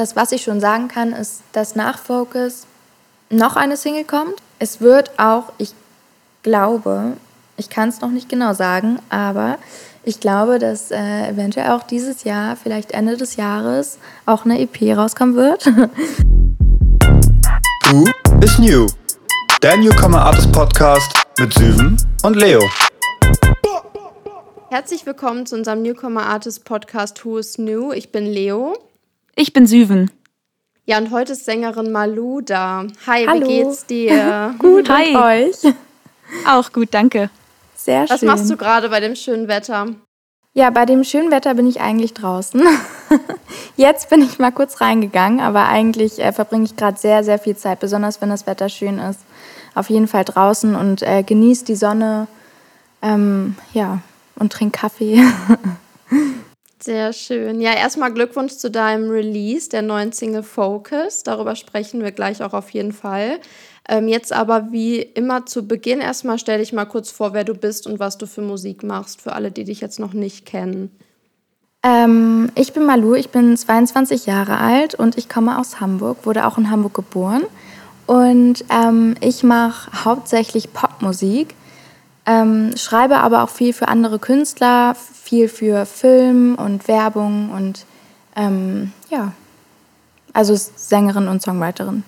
[0.00, 2.66] das, was ich schon sagen kann, ist, dass nach Focus
[3.28, 4.36] noch eine Single kommt.
[4.58, 5.74] Es wird auch, ich
[6.42, 7.18] glaube,
[7.58, 9.58] ich kann es noch nicht genau sagen, aber
[10.02, 14.96] ich glaube, dass äh, eventuell auch dieses Jahr, vielleicht Ende des Jahres, auch eine EP
[14.96, 15.66] rauskommen wird.
[17.90, 18.06] Who
[18.42, 18.86] is New?
[19.60, 22.62] Der Newcomer Artist Podcast mit Süven und Leo.
[24.70, 27.92] Herzlich willkommen zu unserem Newcomer Artist Podcast Who is New?
[27.92, 28.78] Ich bin Leo.
[29.40, 30.10] Ich bin Süven.
[30.84, 32.84] Ja, und heute ist Sängerin Malu da.
[33.06, 33.48] Hi, Hallo.
[33.48, 34.54] wie geht's dir?
[34.58, 35.14] Gut, Hi.
[35.14, 35.74] und euch?
[36.46, 37.30] Auch gut, danke.
[37.74, 38.16] Sehr schön.
[38.16, 39.86] Was machst du gerade bei dem schönen Wetter?
[40.52, 42.62] Ja, bei dem schönen Wetter bin ich eigentlich draußen.
[43.76, 47.56] Jetzt bin ich mal kurz reingegangen, aber eigentlich äh, verbringe ich gerade sehr, sehr viel
[47.56, 49.20] Zeit, besonders wenn das Wetter schön ist.
[49.74, 52.26] Auf jeden Fall draußen und äh, genieße die Sonne.
[53.00, 54.00] Ähm, ja,
[54.36, 55.24] und trink Kaffee.
[56.82, 57.60] Sehr schön.
[57.60, 61.22] Ja, erstmal Glückwunsch zu deinem Release der neuen Single Focus.
[61.22, 63.38] Darüber sprechen wir gleich auch auf jeden Fall.
[63.86, 67.54] Ähm, jetzt aber wie immer zu Beginn erstmal stell dich mal kurz vor, wer du
[67.54, 70.90] bist und was du für Musik machst, für alle, die dich jetzt noch nicht kennen.
[71.82, 76.46] Ähm, ich bin Malu, ich bin 22 Jahre alt und ich komme aus Hamburg, wurde
[76.46, 77.42] auch in Hamburg geboren.
[78.06, 81.54] Und ähm, ich mache hauptsächlich Popmusik,
[82.30, 87.84] ähm, schreibe aber auch viel für andere Künstler, viel für Film und Werbung und
[88.36, 89.32] ähm, ja,
[90.32, 92.04] also Sängerin und Songwriterin.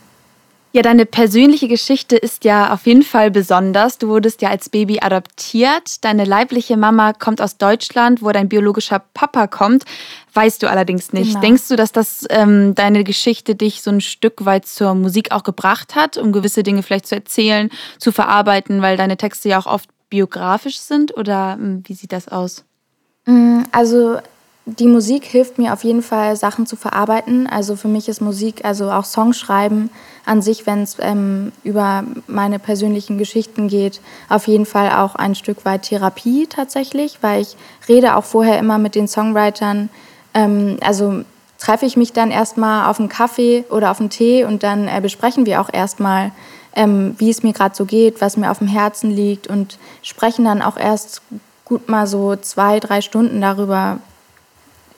[0.75, 3.99] Ja, deine persönliche Geschichte ist ja auf jeden Fall besonders.
[3.99, 6.03] Du wurdest ja als Baby adoptiert.
[6.03, 9.85] Deine leibliche Mama kommt aus Deutschland, wo dein biologischer Papa kommt.
[10.33, 11.33] Weißt du allerdings nicht.
[11.33, 11.41] Genau.
[11.41, 15.43] Denkst du, dass das ähm, deine Geschichte dich so ein Stück weit zur Musik auch
[15.43, 19.67] gebracht hat, um gewisse Dinge vielleicht zu erzählen, zu verarbeiten, weil deine Texte ja auch
[19.67, 21.17] oft biografisch sind?
[21.17, 22.65] Oder ähm, wie sieht das aus?
[23.25, 24.19] Mm, Also
[24.67, 27.49] die Musik hilft mir auf jeden Fall, Sachen zu verarbeiten.
[27.49, 29.91] Also für mich ist Musik, also auch Songschreiben
[30.25, 35.35] an sich, wenn es ähm, über meine persönlichen Geschichten geht, auf jeden Fall auch ein
[35.35, 37.57] Stück weit Therapie tatsächlich, weil ich
[37.89, 39.89] rede auch vorher immer mit den Songwritern.
[40.35, 41.25] Ähm, also
[41.59, 45.01] treffe ich mich dann erstmal auf einen Kaffee oder auf einen Tee und dann äh,
[45.01, 46.33] besprechen wir auch erstmal,
[46.75, 50.45] ähm, wie es mir gerade so geht, was mir auf dem Herzen liegt und sprechen
[50.45, 51.23] dann auch erst
[51.65, 53.99] gut mal so zwei, drei Stunden darüber,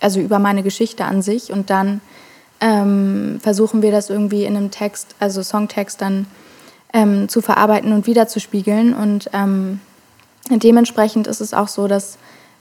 [0.00, 2.00] also über meine Geschichte an sich und dann
[2.60, 6.26] ähm, versuchen wir das irgendwie in einem Text, also Songtext dann
[6.92, 9.80] ähm, zu verarbeiten und wiederzuspiegeln und ähm,
[10.50, 12.18] dementsprechend ist es auch so, dass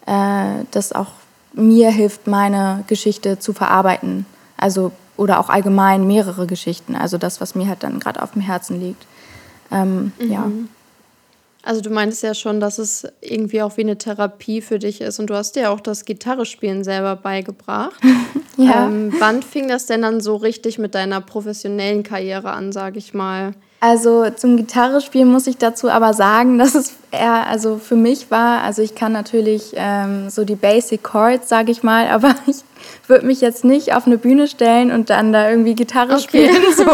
[0.08, 1.12] äh, das auch
[1.54, 4.26] mir hilft, meine Geschichte zu verarbeiten,
[4.58, 8.42] also oder auch allgemein mehrere Geschichten, also das, was mir halt dann gerade auf dem
[8.42, 9.06] Herzen liegt.
[9.72, 10.50] Ähm, Ja.
[11.66, 15.20] Also du meintest ja schon, dass es irgendwie auch wie eine Therapie für dich ist
[15.20, 17.96] und du hast dir auch das Gitarrespielen selber beigebracht.
[18.56, 18.86] Ja.
[18.86, 23.16] Ähm, wann fing das denn dann so richtig mit deiner professionellen Karriere an, sage ich
[23.16, 23.56] mal?
[23.86, 28.62] Also zum Gitarrespielen muss ich dazu aber sagen, dass es eher also für mich war.
[28.62, 32.64] Also ich kann natürlich ähm, so die Basic Chords, sage ich mal, aber ich
[33.08, 36.22] würde mich jetzt nicht auf eine Bühne stellen und dann da irgendwie Gitarre Okay.
[36.22, 36.56] spielen.
[36.78, 36.86] So,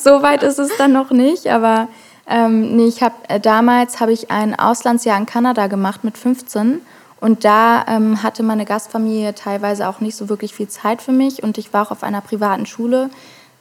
[0.00, 1.48] so weit ist es dann noch nicht.
[1.48, 1.88] Aber
[2.28, 6.82] ähm, nee, ich habe äh, damals habe ich ein Auslandsjahr in Kanada gemacht mit 15
[7.20, 11.42] und da ähm, hatte meine Gastfamilie teilweise auch nicht so wirklich viel Zeit für mich
[11.42, 13.10] und ich war auch auf einer privaten Schule.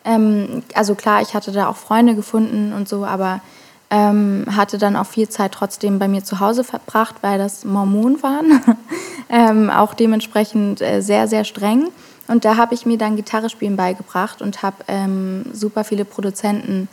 [0.07, 3.41] Ähm, also klar, ich hatte da auch Freunde gefunden und so, aber
[3.89, 8.21] ähm, hatte dann auch viel Zeit trotzdem bei mir zu Hause verbracht, weil das Mormonen
[8.23, 8.61] waren.
[9.29, 11.89] ähm, auch dementsprechend äh, sehr, sehr streng.
[12.27, 16.89] Und da habe ich mir dann Gitarre spielen beigebracht und habe ähm, super viele Produzenten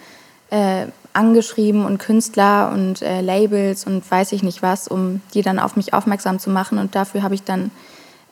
[0.50, 5.58] äh, angeschrieben und Künstler und äh, Labels und weiß ich nicht was, um die dann
[5.58, 6.78] auf mich aufmerksam zu machen.
[6.78, 7.70] Und dafür habe ich dann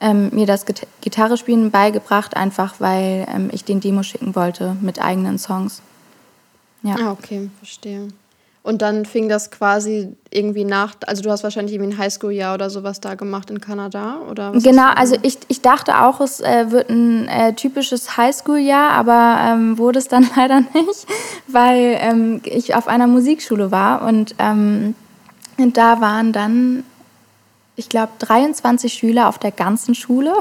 [0.02, 5.00] ähm, mir das Git Gitarrespielen beigebracht, einfach weil ähm, ich den Demo schicken wollte mit
[5.00, 5.80] eigenen Songs.
[6.82, 6.96] Ja.
[7.00, 8.08] Ah, okay, verstehe.
[8.64, 12.70] Und dann fing das quasi irgendwie nach, also du hast wahrscheinlich irgendwie ein Highschool-Jahr oder
[12.70, 14.52] sowas da gemacht in Kanada, oder?
[14.52, 15.26] Genau, also gemacht?
[15.26, 20.06] ich, ich dachte auch, es äh, wird ein äh, typisches Highschool-Jahr, aber ähm, wurde es
[20.06, 21.06] dann leider nicht,
[21.48, 24.94] weil ähm, ich auf einer Musikschule war und, ähm,
[25.58, 26.84] und da waren dann,
[27.74, 30.34] ich glaube, 23 Schüler auf der ganzen Schule.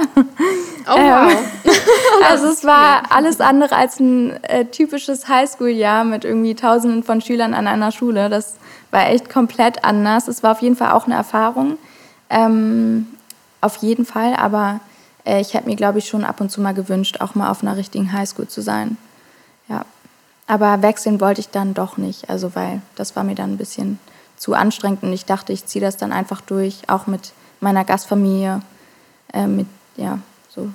[0.87, 1.31] Oh, wow.
[2.29, 7.53] Also es war alles andere als ein äh, typisches Highschool-Jahr mit irgendwie Tausenden von Schülern
[7.53, 8.29] an einer Schule.
[8.29, 8.55] Das
[8.91, 10.27] war echt komplett anders.
[10.27, 11.77] Es war auf jeden Fall auch eine Erfahrung.
[12.29, 13.07] Ähm,
[13.61, 14.79] auf jeden Fall, aber
[15.25, 17.61] äh, ich hätte mir, glaube ich, schon ab und zu mal gewünscht, auch mal auf
[17.61, 18.97] einer richtigen Highschool zu sein.
[19.69, 19.85] Ja.
[20.47, 23.99] Aber wechseln wollte ich dann doch nicht, also weil das war mir dann ein bisschen
[24.41, 28.61] zu anstrengend und ich dachte, ich ziehe das dann einfach durch, auch mit meiner Gastfamilie,
[29.33, 29.67] äh, mit,
[29.97, 30.17] ja,
[30.49, 30.69] so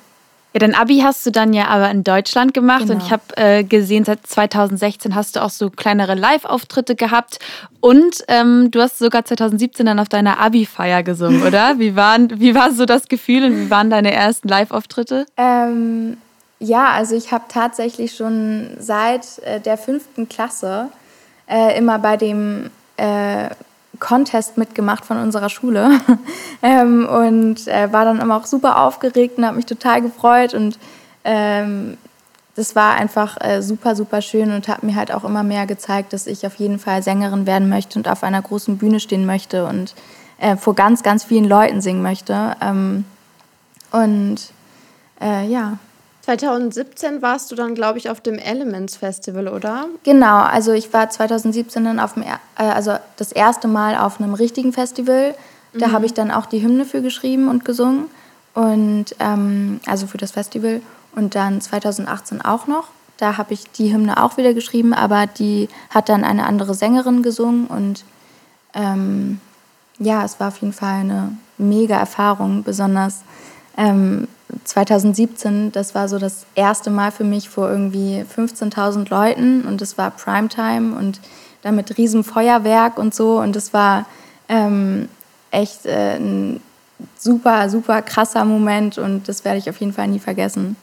[0.52, 2.94] Ja, dein Abi hast du dann ja aber in Deutschland gemacht Genau.
[2.94, 7.40] und ich habe äh, gesehen, seit 2016 hast du auch so kleinere Live-Auftritte gehabt
[7.80, 11.74] und ähm, du hast sogar 2017 dann auf deiner Abi-Feier gesungen, oder?
[11.80, 15.26] Wie, waren, wie war so das Gefühl und wie waren deine ersten Live-Auftritte?
[15.36, 16.19] Ähm,
[16.60, 20.88] ja, also ich habe tatsächlich schon seit äh, der fünften Klasse
[21.48, 23.50] äh, immer bei dem äh,
[23.98, 25.90] Contest mitgemacht von unserer Schule.
[26.62, 30.54] Ähm, und äh, war dann immer auch super aufgeregt und habe mich total gefreut.
[30.54, 30.78] Und
[31.22, 31.98] ähm,
[32.56, 36.14] das war einfach äh, super, super schön und hat mir halt auch immer mehr gezeigt,
[36.14, 39.66] dass ich auf jeden Fall Sängerin werden möchte und auf einer großen Bühne stehen möchte
[39.66, 39.94] und
[40.38, 42.56] äh, vor ganz, ganz vielen Leuten singen möchte.
[42.62, 43.04] Ähm,
[43.93, 44.37] und
[45.20, 45.78] äh, ja,
[46.26, 49.87] 2017 warst du dann, glaube ich, auf dem Elements Festival, oder?
[50.02, 54.34] Genau, also ich war 2017 dann auf dem, äh, also das erste Mal auf einem
[54.34, 55.37] richtigen Festival.
[55.73, 58.06] Da habe ich dann auch die Hymne für geschrieben und gesungen.
[58.55, 60.81] Und ähm, also für das Festival.
[61.14, 62.88] Und dann 2018 auch noch.
[63.19, 67.22] Da habe ich die Hymne auch wieder geschrieben, aber die hat dann eine andere Sängerin
[67.22, 67.69] gesungen.
[67.69, 68.05] Und
[68.75, 69.40] ähm,
[70.00, 73.20] ja, es war auf jeden Fall eine mega Erfahrung, besonders
[73.76, 74.26] ähm,
[74.64, 79.98] 2017, das war so das erste Mal für mich vor irgendwie 15.000 Leuten und es
[79.98, 81.20] war Primetime und
[81.62, 84.06] dann mit riesem Feuerwerk und so und es war
[84.48, 85.08] ähm,
[85.50, 86.60] echt äh, ein
[87.19, 90.76] super, super krasser Moment und das werde ich auf jeden Fall nie vergessen.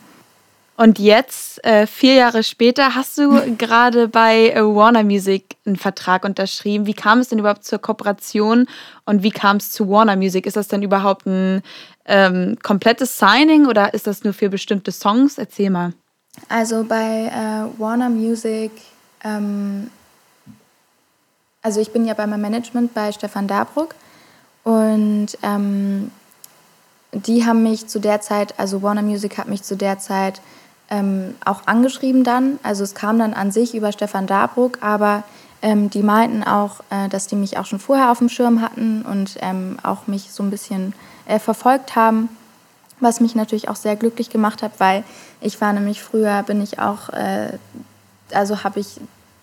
[0.75, 6.25] Und jetzt, äh, vier Jahre später, hast du gerade bei äh, Warner Music einen Vertrag
[6.25, 6.87] unterschrieben.
[6.87, 8.65] Wie kam es denn überhaupt zur Kooperation
[9.05, 10.47] und wie kam es zu Warner Music?
[10.47, 11.61] Ist das denn überhaupt ein
[12.05, 15.37] ähm, komplettes Signing oder ist das nur für bestimmte Songs?
[15.37, 15.93] Erzähl mal.
[16.49, 18.71] Also bei äh, Warner Music,
[19.23, 19.89] ähm,
[21.61, 23.95] also ich bin ja bei meinem Management bei Stefan Dabruck
[24.63, 26.11] und ähm,
[27.11, 30.41] die haben mich zu der Zeit, also Warner Music hat mich zu der Zeit
[30.89, 32.59] ähm, auch angeschrieben dann.
[32.63, 35.23] Also es kam dann an sich über Stefan Dabruck, aber
[35.61, 39.03] ähm, die meinten auch, äh, dass die mich auch schon vorher auf dem Schirm hatten
[39.03, 40.93] und ähm, auch mich so ein bisschen
[41.25, 42.29] äh, verfolgt haben.
[42.99, 45.03] Was mich natürlich auch sehr glücklich gemacht hat, weil
[45.41, 47.57] ich war nämlich früher, bin ich auch, äh,
[48.31, 48.99] also habe ich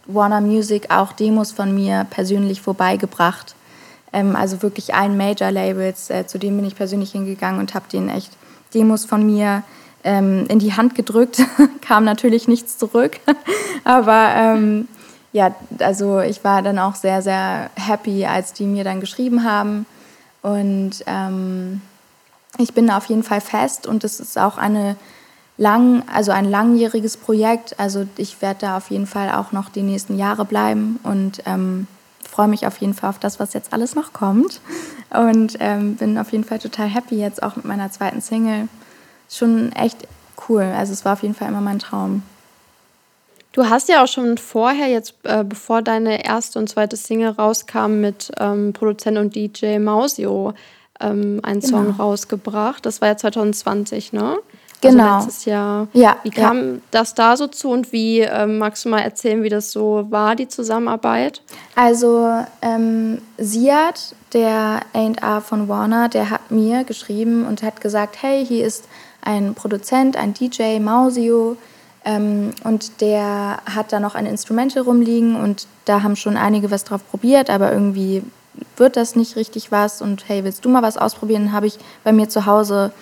[0.07, 3.55] Warner Music auch Demos von mir persönlich vorbeigebracht.
[4.13, 8.09] Ähm, also wirklich allen Major-Labels, äh, zu denen bin ich persönlich hingegangen und habe denen
[8.09, 8.33] echt
[8.75, 9.63] Demos von mir
[10.05, 11.43] ähm, in die Hand gedrückt.
[11.81, 13.21] Kam natürlich nichts zurück.
[13.85, 14.89] Aber ähm,
[15.33, 19.87] ja, also ich war dann auch sehr, sehr happy, als die mir dann geschrieben haben.
[20.43, 21.83] Und ähm,
[22.59, 24.97] ich bin da auf jeden Fall fest und es ist auch eine
[25.57, 27.79] lang, also ein langjähriges Projekt.
[27.79, 31.87] Also ich werde da auf jeden Fall auch noch die nächsten Jahre bleiben und ähm,
[32.29, 34.61] freue mich auf jeden Fall auf das, was jetzt alles noch kommt.
[35.11, 38.69] Und ähm, bin auf jeden Fall total happy jetzt auch mit meiner zweiten Single.
[39.29, 40.09] Schon echt
[40.49, 40.63] cool.
[40.63, 42.23] Also es war auf jeden Fall immer mein Traum.
[43.53, 48.01] Du hast ja auch schon vorher, jetzt äh, bevor deine erste und zweite Single rauskam,
[48.01, 50.55] mit ähm, Produzent und DJ Mausio
[51.01, 51.97] ähm, einen Song Genau.
[52.03, 52.87] rausgebracht.
[52.87, 54.37] Das war ja 2020, ne?
[54.83, 55.17] Genau.
[55.17, 55.89] Also letztes Jahr.
[55.93, 56.49] Ja, Wie ja.
[56.49, 60.07] kam das da so zu und wie ähm, magst du mal erzählen, wie das so
[60.11, 61.43] war, die Zusammenarbeit?
[61.75, 62.31] Also
[62.63, 68.65] ähm, Siad, der A&R von Warner, der hat mir geschrieben und hat gesagt, hey, hier
[68.65, 68.85] ist
[69.23, 71.57] ein Produzent, ein DJ, Mausio,
[72.05, 76.85] ähm, und der hat da noch ein Instrumental rumliegen und da haben schon einige was
[76.85, 78.23] drauf probiert, aber irgendwie
[78.77, 81.53] wird das nicht richtig was und hey, willst du mal was ausprobieren?
[81.53, 82.93] Habe ich bei mir zu Hause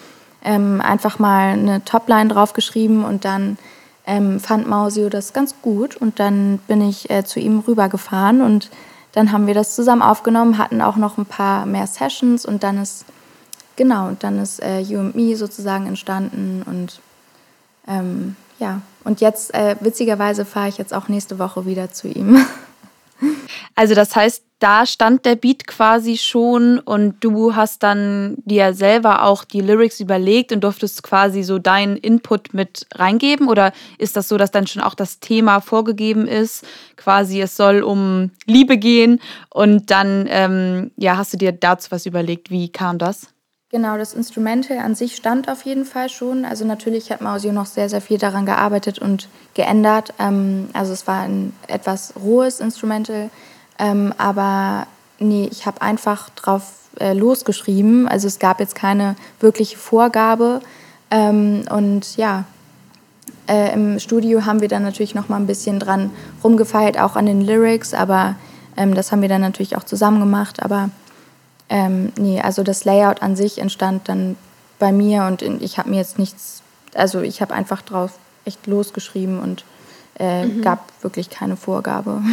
[0.44, 3.58] ähm, einfach mal eine Topline draufgeschrieben und dann
[4.06, 8.70] ähm, fand Mausio das ganz gut und dann bin ich äh, zu ihm rübergefahren und
[9.12, 12.80] dann haben wir das zusammen aufgenommen, hatten auch noch ein paar mehr Sessions und dann
[12.80, 13.04] ist,
[13.76, 17.00] genau, und dann ist äh, You and Me sozusagen entstanden und
[17.86, 22.44] ähm, ja, und jetzt, äh, witzigerweise, fahre ich jetzt auch nächste Woche wieder zu ihm.
[23.74, 29.22] Also das heißt, da stand der Beat quasi schon und du hast dann dir selber
[29.22, 33.48] auch die Lyrics überlegt und durftest quasi so deinen Input mit reingeben?
[33.48, 36.66] Oder ist das so, dass dann schon auch das Thema vorgegeben ist?
[36.96, 42.06] Quasi, es soll um Liebe gehen und dann ähm, ja, hast du dir dazu was
[42.06, 42.50] überlegt.
[42.50, 43.28] Wie kam das?
[43.70, 46.46] Genau, das Instrumental an sich stand auf jeden Fall schon.
[46.46, 50.14] Also natürlich hat Mausio noch sehr, sehr viel daran gearbeitet und geändert.
[50.18, 53.28] Ähm, also es war ein etwas rohes Instrumental,
[53.78, 54.86] ähm, aber
[55.18, 56.62] nee, ich habe einfach drauf
[56.98, 58.08] äh, losgeschrieben.
[58.08, 60.62] Also es gab jetzt keine wirkliche Vorgabe.
[61.10, 62.44] Ähm, und ja,
[63.48, 66.10] äh, im Studio haben wir dann natürlich noch mal ein bisschen dran
[66.42, 68.36] rumgefeilt, auch an den Lyrics, aber
[68.76, 70.62] das haben wir dann natürlich auch zusammen gemacht.
[70.62, 70.90] Aber
[71.68, 74.36] ähm, nee, also das Layout an sich entstand dann
[74.78, 76.62] bei mir und in- ich habe mir jetzt nichts
[76.94, 78.12] also ich habe einfach drauf
[78.44, 79.64] echt losgeschrieben und
[80.18, 80.62] äh, mhm.
[80.62, 82.22] gab wirklich keine Vorgabe.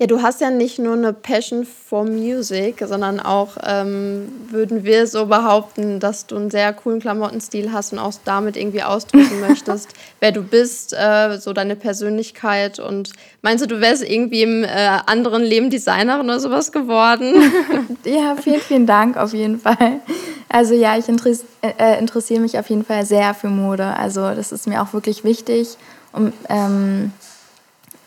[0.00, 5.08] Ja, du hast ja nicht nur eine Passion for Music, sondern auch ähm, würden wir
[5.08, 9.88] so behaupten, dass du einen sehr coolen Klamottenstil hast und auch damit irgendwie ausdrücken möchtest,
[10.20, 12.78] wer du bist, äh, so deine Persönlichkeit.
[12.78, 13.10] Und
[13.42, 14.68] meinst du, du wärst irgendwie im äh,
[15.06, 17.34] anderen Leben Designerin oder sowas geworden?
[18.04, 19.98] ja, vielen, vielen Dank auf jeden Fall.
[20.48, 23.96] Also ja, ich interess äh, interessiere mich auf jeden Fall sehr für Mode.
[23.96, 25.76] Also das ist mir auch wirklich wichtig.
[26.12, 27.10] Und, ähm,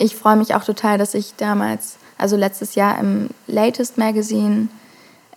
[0.02, 4.68] ich freue mich auch total, dass ich damals, also letztes Jahr im Latest Magazine,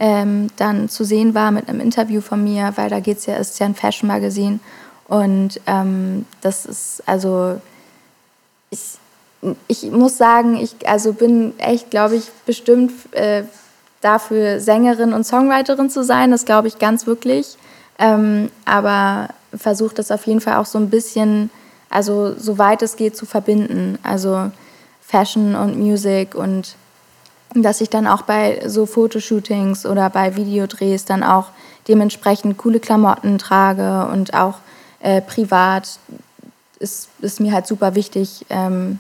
[0.00, 3.60] ähm, dann zu sehen war mit einem Interview von mir, weil da geht's ja, ist
[3.60, 4.58] ja ein Fashion Magazine
[5.06, 7.60] und ähm, das ist also
[8.70, 8.98] ich,
[9.68, 13.44] ich muss sagen, ich also bin echt, glaube ich, bestimmt äh,
[14.00, 16.30] dafür Sängerin und Songwriterin zu sein.
[16.30, 17.56] Das glaube ich ganz wirklich.
[17.98, 21.50] Ähm, aber versuche das auf jeden Fall auch so ein bisschen
[21.94, 23.98] also soweit es geht zu verbinden.
[24.02, 24.50] Also
[25.00, 26.74] Fashion und Music und
[27.54, 31.50] dass ich dann auch bei so Fotoshootings oder bei Videodrehs dann auch
[31.86, 34.54] dementsprechend coole Klamotten trage und auch
[34.98, 36.00] äh, privat
[36.80, 38.98] ist, ist mir halt super wichtig, ähm,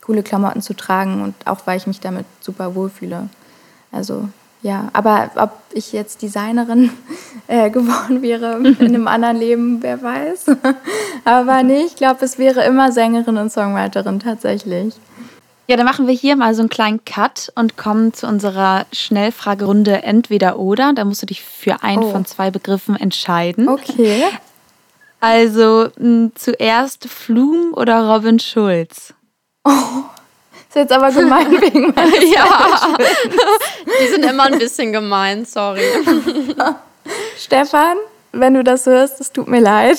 [0.00, 3.28] coole Klamotten zu tragen und auch weil ich mich damit super wohlfühle.
[3.92, 4.28] Also
[4.62, 6.90] ja, aber ob ich jetzt Designerin
[7.48, 10.46] äh, geworden wäre in einem anderen Leben, wer weiß.
[11.24, 14.94] aber nee, ich glaube, es wäre immer Sängerin und Songwriterin tatsächlich.
[15.68, 20.02] Ja, dann machen wir hier mal so einen kleinen Cut und kommen zu unserer Schnellfragerunde
[20.02, 20.92] entweder oder.
[20.92, 22.10] Da musst du dich für einen oh.
[22.10, 23.68] von zwei Begriffen entscheiden.
[23.68, 24.24] Okay.
[25.20, 29.14] Also mh, zuerst Flum oder Robin Schulz?
[29.64, 29.70] Oh.
[30.72, 32.96] Ist jetzt aber gemein wegen meines Ja,
[34.00, 35.82] die sind immer ein bisschen gemein, sorry.
[37.36, 37.98] Stefan,
[38.32, 39.98] wenn du das hörst, es tut mir leid.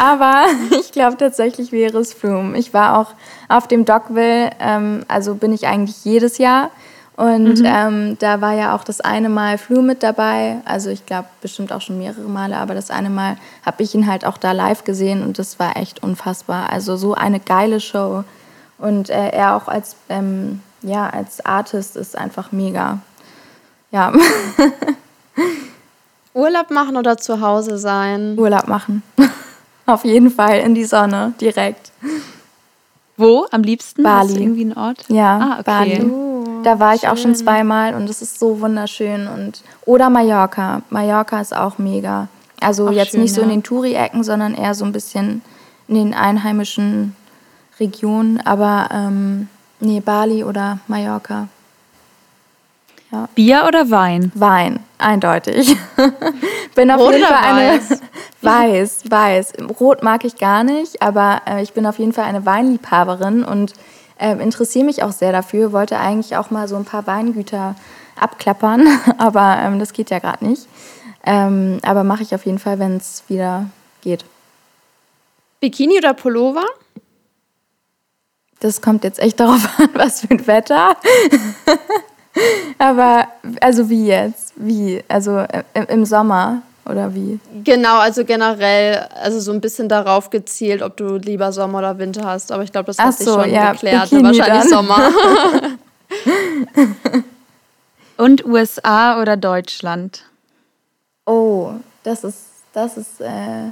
[0.00, 2.58] aber ich glaube tatsächlich wäre es Froome.
[2.58, 3.14] Ich war auch
[3.48, 6.70] auf dem Dogville, ähm, also bin ich eigentlich jedes Jahr.
[7.16, 7.64] Und mhm.
[7.64, 10.56] ähm, da war ja auch das eine Mal Flu mit dabei.
[10.64, 14.08] Also ich glaube bestimmt auch schon mehrere Male, aber das eine Mal habe ich ihn
[14.08, 16.70] halt auch da live gesehen und das war echt unfassbar.
[16.72, 18.24] Also so eine geile Show.
[18.80, 22.98] Und äh, er auch als, ähm, ja, als Artist ist einfach mega.
[23.90, 24.12] Ja.
[26.34, 28.38] Urlaub machen oder zu Hause sein?
[28.38, 29.02] Urlaub machen.
[29.86, 31.90] Auf jeden Fall in die Sonne, direkt.
[33.16, 34.02] Wo am liebsten?
[34.02, 34.40] Bali.
[34.40, 35.04] irgendwie ein Ort?
[35.08, 35.62] Ja, ah, okay.
[35.64, 36.04] Bali.
[36.04, 37.10] Oh, da war ich schön.
[37.10, 39.28] auch schon zweimal und es ist so wunderschön.
[39.28, 40.82] Und, oder Mallorca.
[40.88, 42.28] Mallorca ist auch mega.
[42.60, 45.42] Also auch jetzt schön, nicht so in den Touri-Ecken, sondern eher so ein bisschen
[45.88, 47.16] in den einheimischen
[47.80, 49.48] Region, aber ähm,
[49.80, 51.48] nee, Bali oder Mallorca.
[53.10, 53.28] Ja.
[53.34, 54.30] Bier oder Wein?
[54.36, 55.76] Wein, eindeutig.
[56.76, 58.00] bin auf Rot jeden Fall eine weiß?
[58.42, 59.52] weiß, weiß.
[59.80, 63.72] Rot mag ich gar nicht, aber äh, ich bin auf jeden Fall eine Weinliebhaberin und
[64.18, 65.72] äh, interessiere mich auch sehr dafür.
[65.72, 67.74] Wollte eigentlich auch mal so ein paar Weingüter
[68.14, 68.86] abklappern,
[69.18, 70.68] aber ähm, das geht ja gerade nicht.
[71.24, 73.66] Ähm, aber mache ich auf jeden Fall, wenn es wieder
[74.02, 74.24] geht.
[75.58, 76.64] Bikini oder Pullover?
[78.60, 80.96] Das kommt jetzt echt darauf an, was für ein Wetter.
[82.78, 83.26] Aber,
[83.60, 84.52] also wie jetzt?
[84.56, 85.02] Wie?
[85.08, 87.40] Also äh, im, Sommer oder wie?
[87.64, 92.24] Genau, also generell, also so ein bisschen darauf gezielt, ob du lieber Sommer oder Winter
[92.24, 92.52] hast.
[92.52, 94.10] Aber ich glaube, das hat so, sich schon ja, geklärt.
[94.10, 94.68] Bikini Wahrscheinlich dann.
[94.68, 95.08] Sommer.
[98.18, 100.24] Und USA oder Deutschland?
[101.24, 102.38] Oh, das ist,
[102.74, 103.70] das ist, äh,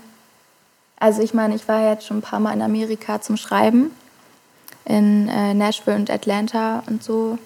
[0.99, 3.91] also ich meine, ich war jetzt schon ein paar Mal in Amerika zum Schreiben
[4.89, 7.39] in äh, Nashville und Atlanta und so.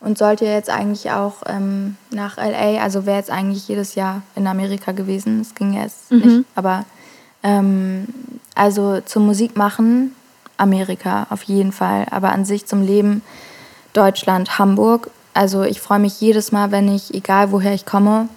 [0.00, 4.46] Und sollte jetzt eigentlich auch ähm, nach LA, also wäre jetzt eigentlich jedes Jahr in
[4.46, 5.40] Amerika gewesen.
[5.40, 6.18] Das ging jetzt mhm.
[6.18, 6.44] nicht.
[6.54, 6.84] Aber
[7.42, 8.06] ähm,
[8.54, 10.14] also zum Musik machen,
[10.58, 12.06] Amerika auf jeden Fall.
[12.10, 13.22] Aber an sich zum Leben
[13.92, 15.10] Deutschland, Hamburg.
[15.34, 18.28] Also ich freue mich jedes Mal, wenn ich, egal woher ich komme,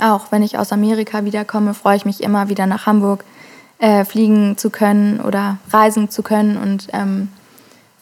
[0.00, 3.24] auch wenn ich aus Amerika wiederkomme, freue ich mich immer wieder nach Hamburg
[3.78, 7.28] äh, fliegen zu können oder reisen zu können und ähm,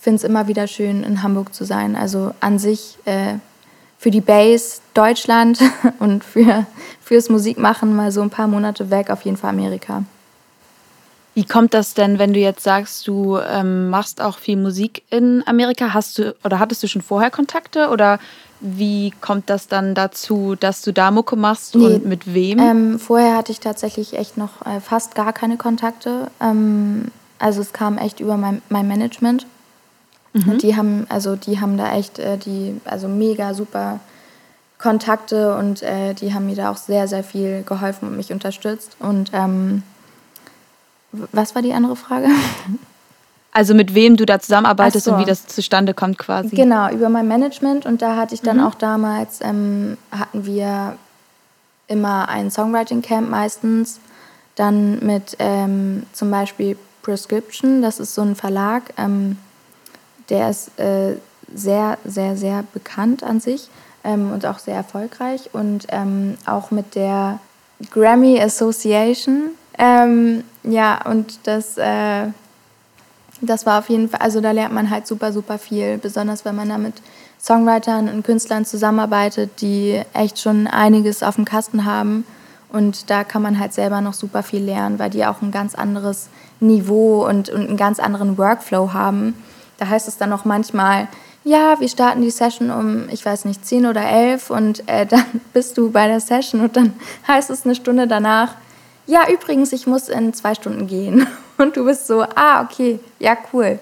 [0.09, 1.95] finde es immer wieder schön, in Hamburg zu sein.
[1.95, 3.35] Also an sich äh,
[3.99, 5.61] für die Base Deutschland
[5.99, 6.65] und für,
[7.03, 10.05] fürs Musikmachen mal so ein paar Monate weg, auf jeden Fall Amerika.
[11.35, 15.43] Wie kommt das denn, wenn du jetzt sagst, du ähm, machst auch viel Musik in
[15.47, 15.93] Amerika?
[15.93, 18.19] Hast du oder hattest du schon vorher Kontakte oder
[18.61, 22.59] wie kommt das dann dazu, dass du da Mucke machst nee, und mit wem?
[22.59, 26.31] Ähm, vorher hatte ich tatsächlich echt noch äh, fast gar keine Kontakte.
[26.41, 29.45] Ähm, also es kam echt über mein, mein Management.
[30.47, 30.59] Mhm.
[30.59, 34.01] Die haben, also die haben da echt äh, die, also mega super
[34.79, 38.97] Kontakte und äh, die haben mir da auch sehr, sehr viel geholfen und mich unterstützt.
[39.01, 39.83] Und ähm,
[41.11, 42.29] was war die andere Frage?
[43.51, 45.15] Also mit wem du da zusammenarbeitest so.
[45.15, 46.55] und wie das zustande kommt quasi.
[46.55, 47.87] Genau, über mein Management.
[47.87, 48.65] Und da hatte ich dann mhm.
[48.65, 50.97] auch damals, ähm, hatten wir
[51.89, 53.99] immer ein Songwriting-Camp meistens.
[54.55, 59.39] Dann mit ähm, zum Beispiel Prescription, das ist so ein Verlag, ähm,
[60.31, 61.17] der ist äh,
[61.55, 63.69] sehr, sehr, sehr bekannt an sich
[64.05, 65.51] ähm, und auch sehr erfolgreich.
[65.53, 67.39] Und ähm, auch mit der
[67.91, 69.51] Grammy Association.
[69.79, 72.27] Ähm, ja, und das, äh,
[73.41, 76.57] das war auf jeden Fall, also da lernt man halt super, super viel, besonders wenn
[76.57, 76.95] man da mit
[77.41, 82.25] Songwritern und Künstlern zusammenarbeitet, die echt schon einiges auf dem Kasten haben.
[82.71, 85.75] Und da kann man halt selber noch super viel lernen, weil die auch ein ganz
[85.75, 86.29] anderes
[86.61, 89.35] Niveau und, und einen ganz anderen Workflow haben.
[89.79, 91.09] Da heißt es dann auch manchmal,
[91.45, 95.25] ja, wir starten die Session um, ich weiß nicht, 10 oder 11 und äh, dann
[95.53, 96.93] bist du bei der Session und dann
[97.29, 98.55] heißt es eine Stunde danach,
[99.07, 101.27] ja, übrigens, ich muss in zwei Stunden gehen.
[101.57, 103.79] Und du bist so, ah, okay, ja, cool.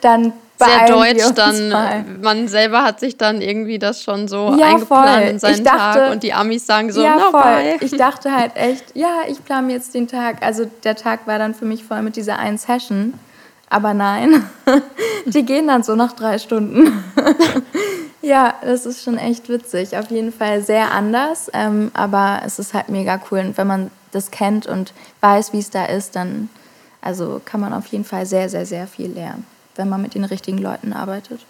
[0.00, 2.20] dann sehr deutsch dann.
[2.20, 5.30] Man selber hat sich dann irgendwie das schon so ja, eingeplant voll.
[5.30, 7.42] in seinen dachte, Tag und die Amis sagen so, ja, no, voll.
[7.42, 7.76] Bye.
[7.80, 10.42] Ich dachte halt echt, ja, ich plane jetzt den Tag.
[10.42, 13.14] Also der Tag war dann für mich voll mit dieser einen Session.
[13.70, 14.44] Aber nein,
[15.26, 17.02] die gehen dann so nach drei Stunden.
[18.20, 19.96] ja, das ist schon echt witzig.
[19.96, 23.38] Auf jeden Fall sehr anders, ähm, aber es ist halt mega cool.
[23.38, 26.50] Und wenn man das kennt und weiß, wie es da ist, dann
[27.00, 29.46] also kann man auf jeden Fall sehr, sehr, sehr viel lernen,
[29.76, 31.40] wenn man mit den richtigen Leuten arbeitet.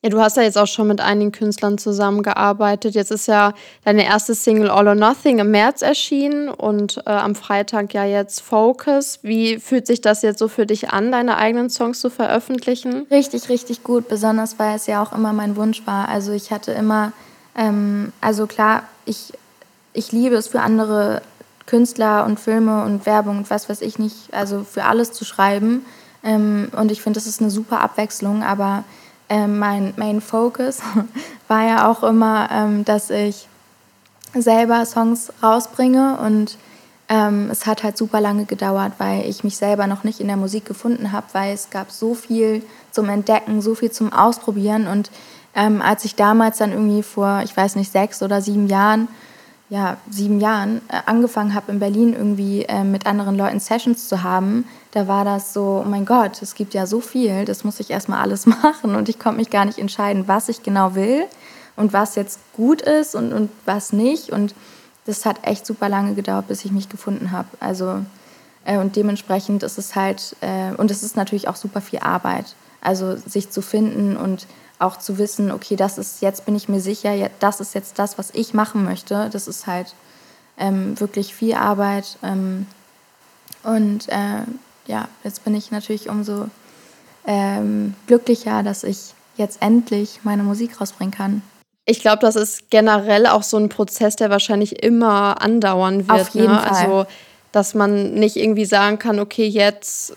[0.00, 2.94] Ja, du hast ja jetzt auch schon mit einigen Künstlern zusammengearbeitet.
[2.94, 3.52] Jetzt ist ja
[3.84, 8.40] deine erste Single All or Nothing im März erschienen und äh, am Freitag ja jetzt
[8.40, 9.18] Focus.
[9.22, 13.08] Wie fühlt sich das jetzt so für dich an, deine eigenen Songs zu veröffentlichen?
[13.10, 16.08] Richtig, richtig gut, besonders weil es ja auch immer mein Wunsch war.
[16.08, 17.12] Also ich hatte immer,
[17.56, 19.32] ähm, also klar, ich,
[19.94, 21.22] ich liebe es für andere
[21.66, 25.84] Künstler und Filme und Werbung und was weiß ich nicht, also für alles zu schreiben.
[26.22, 28.84] Ähm, und ich finde, das ist eine super Abwechslung, aber
[29.28, 30.80] ähm, mein Main Focus
[31.48, 33.48] war ja auch immer, ähm, dass ich
[34.34, 36.58] selber Songs rausbringe und
[37.08, 40.36] ähm, es hat halt super lange gedauert, weil ich mich selber noch nicht in der
[40.36, 45.10] Musik gefunden habe, weil es gab so viel zum Entdecken, so viel zum Ausprobieren und
[45.54, 49.08] ähm, als ich damals dann irgendwie vor, ich weiß nicht, sechs oder sieben Jahren,
[49.70, 54.22] ja, sieben Jahren äh, angefangen habe in Berlin irgendwie äh, mit anderen Leuten Sessions zu
[54.22, 57.80] haben, da war das so, oh mein Gott, es gibt ja so viel, das muss
[57.80, 61.26] ich erstmal alles machen und ich konnte mich gar nicht entscheiden, was ich genau will
[61.76, 64.30] und was jetzt gut ist und, und was nicht.
[64.30, 64.54] Und
[65.06, 67.48] das hat echt super lange gedauert, bis ich mich gefunden habe.
[67.60, 68.00] Also,
[68.64, 72.56] äh, und dementsprechend ist es halt, äh, und es ist natürlich auch super viel Arbeit.
[72.80, 74.46] Also sich zu finden und
[74.78, 78.18] auch zu wissen, okay, das ist, jetzt bin ich mir sicher, das ist jetzt das,
[78.18, 79.28] was ich machen möchte.
[79.32, 79.94] Das ist halt
[80.56, 82.18] ähm, wirklich viel Arbeit.
[82.22, 82.66] Ähm,
[83.64, 84.42] und äh,
[84.86, 86.46] ja, jetzt bin ich natürlich umso
[87.26, 91.42] ähm, glücklicher, dass ich jetzt endlich meine Musik rausbringen kann.
[91.84, 96.20] Ich glaube, das ist generell auch so ein Prozess, der wahrscheinlich immer andauern wird.
[96.20, 96.60] Auf jeden ne?
[96.60, 96.68] Fall.
[96.68, 97.06] Also,
[97.52, 100.14] dass man nicht irgendwie sagen kann, okay, jetzt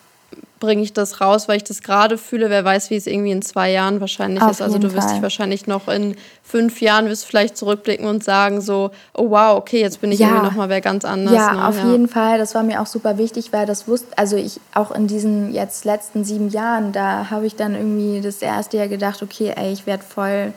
[0.62, 2.50] bringe ich das raus, weil ich das gerade fühle.
[2.50, 4.62] Wer weiß, wie es irgendwie in zwei Jahren wahrscheinlich Auf ist.
[4.62, 5.16] Also du wirst Fall.
[5.16, 9.82] dich wahrscheinlich noch in fünf Jahren wirst vielleicht zurückblicken und sagen so, oh wow, okay,
[9.82, 10.28] jetzt bin ich ja.
[10.28, 11.34] irgendwie noch mal wer ganz anders.
[11.34, 11.68] Ja, ne?
[11.68, 11.92] auf ja.
[11.92, 12.38] jeden Fall.
[12.38, 15.84] Das war mir auch super wichtig, weil das wusste, also ich auch in diesen jetzt
[15.84, 19.86] letzten sieben Jahren, da habe ich dann irgendwie das erste Jahr gedacht, okay, ey, ich
[19.86, 20.54] werde voll,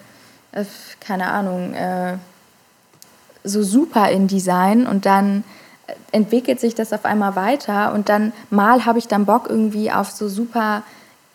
[0.53, 0.65] äh,
[1.01, 2.19] keine Ahnung, äh,
[3.43, 5.45] so super in Design und dann
[6.13, 10.11] entwickelt sich das auf einmal weiter und dann mal habe ich dann Bock irgendwie auf
[10.11, 10.83] so super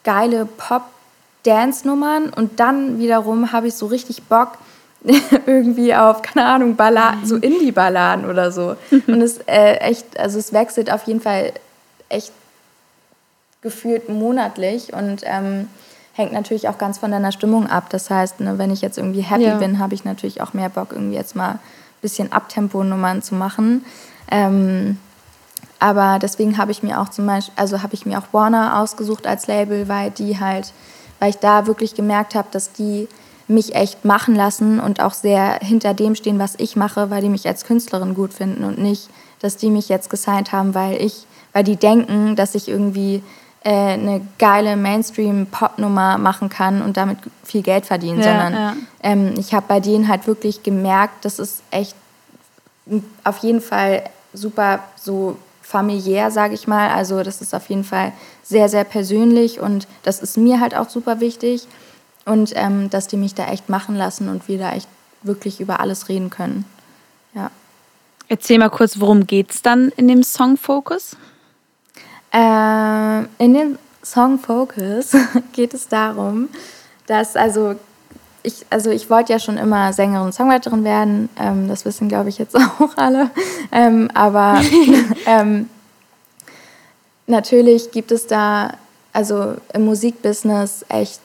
[0.03, 4.57] geile Pop-Dance-Nummern und dann wiederum habe ich so richtig Bock
[5.45, 8.75] irgendwie auf, keine Ahnung, Balladen, so Indie-Balladen oder so.
[8.91, 11.53] Und es äh, echt, also es wechselt auf jeden Fall
[12.09, 12.33] echt
[13.61, 15.67] gefühlt monatlich und ähm,
[16.13, 17.89] hängt natürlich auch ganz von deiner Stimmung ab.
[17.89, 19.57] Das heißt, ne, wenn ich jetzt irgendwie happy ja.
[19.57, 21.59] bin, habe ich natürlich auch mehr Bock, irgendwie jetzt mal ein
[22.01, 23.85] bisschen Abtempo-Nummern zu machen.
[24.31, 24.97] Ähm,
[25.79, 29.25] aber deswegen habe ich mir auch zum Beispiel, also habe ich mir auch Warner ausgesucht
[29.25, 30.73] als Label, weil die halt,
[31.19, 33.07] weil ich da wirklich gemerkt habe, dass die
[33.47, 37.29] mich echt machen lassen und auch sehr hinter dem stehen, was ich mache, weil die
[37.29, 41.25] mich als Künstlerin gut finden und nicht, dass die mich jetzt gesigned haben, weil ich,
[41.53, 43.23] weil die denken, dass ich irgendwie
[43.63, 48.75] äh, eine geile Mainstream-Pop-Nummer machen kann und damit viel Geld verdienen, ja, sondern ja.
[49.01, 51.95] Ähm, ich habe bei denen halt wirklich gemerkt, das ist echt
[53.23, 56.89] auf jeden Fall super so familiär, sage ich mal.
[56.89, 58.11] Also das ist auf jeden Fall
[58.43, 61.67] sehr, sehr persönlich und das ist mir halt auch super wichtig.
[62.25, 64.87] Und ähm, dass die mich da echt machen lassen und wir da echt
[65.23, 66.65] wirklich über alles reden können.
[67.33, 67.51] Ja.
[68.27, 71.15] Erzähl mal kurz, worum geht es dann in dem Song Focus?
[72.31, 75.15] Äh, in dem Song Focus
[75.53, 76.49] geht es darum,
[77.07, 77.75] dass also
[78.43, 81.29] ich, also ich wollte ja schon immer Sängerin und Songwriterin werden.
[81.39, 83.29] Ähm, das wissen, glaube ich, jetzt auch alle.
[83.71, 84.61] Ähm, aber
[85.25, 85.69] ähm,
[87.27, 88.73] natürlich gibt es da,
[89.13, 91.21] also im Musikbusiness echt,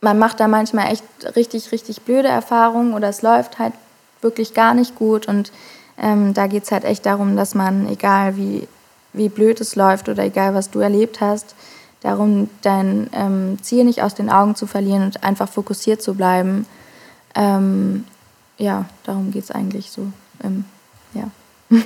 [0.00, 1.04] man macht da manchmal echt
[1.36, 3.74] richtig, richtig blöde Erfahrungen oder es läuft halt
[4.20, 5.26] wirklich gar nicht gut.
[5.26, 5.52] Und
[5.98, 8.68] ähm, da geht es halt echt darum, dass man, egal wie,
[9.12, 11.54] wie blöd es läuft oder egal was du erlebt hast,
[12.02, 16.66] darum, dein ähm, Ziel nicht aus den Augen zu verlieren und einfach fokussiert zu bleiben.
[17.34, 18.04] Ähm,
[18.58, 20.06] ja, darum geht es eigentlich so.
[20.42, 20.64] Ähm,
[21.14, 21.30] ja.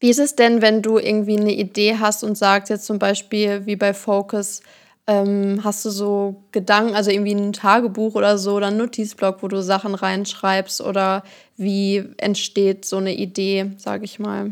[0.00, 3.66] Wie ist es denn, wenn du irgendwie eine Idee hast und sagst, jetzt zum Beispiel
[3.66, 4.60] wie bei Focus,
[5.06, 9.48] ähm, hast du so Gedanken, also irgendwie ein Tagebuch oder so oder ein Notizblock, wo
[9.48, 11.22] du Sachen reinschreibst oder
[11.56, 14.50] wie entsteht so eine Idee, sage ich mal?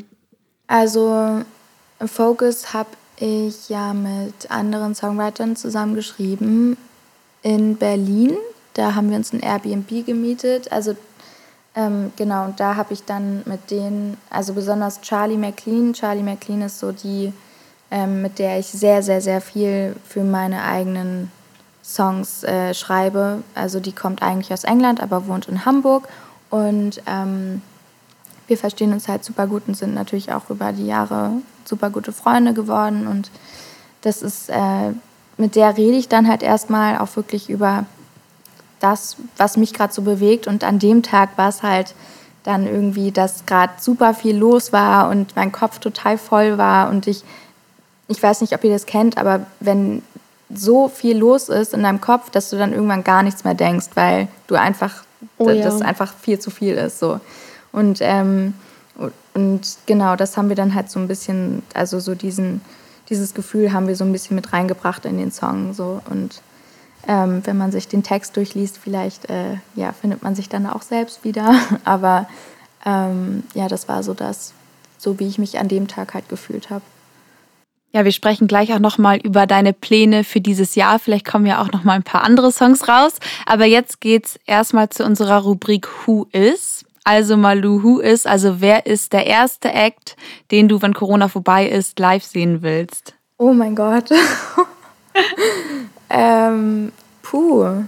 [0.68, 1.42] Also
[2.06, 6.76] Focus habe ich ja mit anderen Songwritern zusammengeschrieben
[7.42, 8.36] in Berlin.
[8.74, 10.72] Da haben wir uns ein Airbnb gemietet.
[10.72, 10.96] Also
[11.74, 15.92] ähm, genau, und da habe ich dann mit denen, also besonders Charlie McLean.
[15.92, 17.32] Charlie McLean ist so die,
[17.90, 21.30] ähm, mit der ich sehr, sehr, sehr viel für meine eigenen
[21.84, 23.42] Songs äh, schreibe.
[23.54, 26.08] Also die kommt eigentlich aus England, aber wohnt in Hamburg.
[26.50, 27.62] Und ähm,
[28.50, 31.30] wir verstehen uns halt super gut und sind natürlich auch über die Jahre
[31.64, 33.06] super gute Freunde geworden.
[33.06, 33.30] Und
[34.02, 34.92] das ist, äh,
[35.36, 37.86] mit der rede ich dann halt erstmal auch wirklich über
[38.80, 40.48] das, was mich gerade so bewegt.
[40.48, 41.94] Und an dem Tag war es halt
[42.42, 46.90] dann irgendwie, dass gerade super viel los war und mein Kopf total voll war.
[46.90, 47.22] Und ich,
[48.08, 50.02] ich weiß nicht, ob ihr das kennt, aber wenn
[50.52, 53.90] so viel los ist in deinem Kopf, dass du dann irgendwann gar nichts mehr denkst,
[53.94, 55.04] weil du einfach,
[55.38, 55.62] oh, ja.
[55.62, 56.98] das einfach viel zu viel ist.
[56.98, 57.20] So.
[57.72, 58.54] Und, ähm,
[59.34, 62.60] und genau, das haben wir dann halt so ein bisschen, also so diesen,
[63.08, 65.72] dieses Gefühl haben wir so ein bisschen mit reingebracht in den Song.
[65.74, 66.00] So.
[66.10, 66.42] Und
[67.06, 70.82] ähm, wenn man sich den Text durchliest, vielleicht äh, ja, findet man sich dann auch
[70.82, 71.54] selbst wieder.
[71.84, 72.28] Aber
[72.84, 74.52] ähm, ja, das war so das,
[74.98, 76.82] so wie ich mich an dem Tag halt gefühlt habe.
[77.92, 81.00] Ja, wir sprechen gleich auch nochmal über deine Pläne für dieses Jahr.
[81.00, 83.14] Vielleicht kommen ja auch nochmal ein paar andere Songs raus.
[83.46, 86.84] Aber jetzt geht's erstmal zu unserer Rubrik Who Is.
[87.10, 90.16] Also Malu, who is, also wer ist der erste Act,
[90.52, 93.14] den du, wenn Corona vorbei ist, live sehen willst?
[93.36, 94.10] Oh mein Gott.
[96.08, 96.92] ähm,
[97.22, 97.82] puh.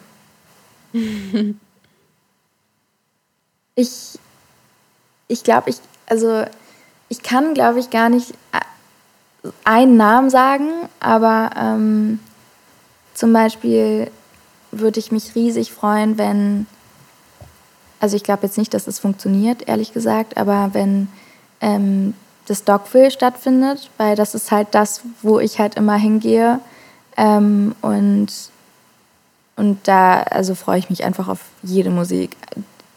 [3.77, 4.19] ich
[5.29, 6.45] ich glaube, ich, also
[7.09, 8.35] ich kann, glaube ich, gar nicht
[9.63, 12.19] einen Namen sagen, aber ähm,
[13.15, 14.11] zum Beispiel
[14.73, 16.67] würde ich mich riesig freuen, wenn
[18.03, 21.07] also ich glaube jetzt nicht, dass es funktioniert, ehrlich gesagt, aber wenn
[21.61, 22.15] ähm,
[22.47, 26.59] das Dogville stattfindet, weil das ist halt das, wo ich halt immer hingehe.
[27.17, 28.27] Ähm, und,
[29.55, 32.37] und da also freue ich mich einfach auf jede Musik.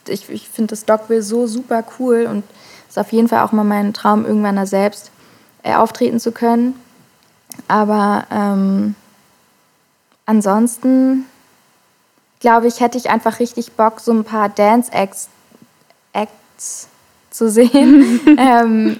[0.07, 2.43] Ich, ich finde das Dogville so super cool und
[2.89, 5.11] ist auf jeden Fall auch mal mein Traum, irgendwann da selbst
[5.61, 6.73] äh, auftreten zu können.
[7.67, 8.95] Aber ähm,
[10.25, 11.25] ansonsten
[12.39, 15.29] glaube ich, hätte ich einfach richtig Bock, so ein paar Dance-Acts
[16.13, 16.87] Acts
[17.31, 18.19] zu sehen.
[18.37, 18.99] ähm,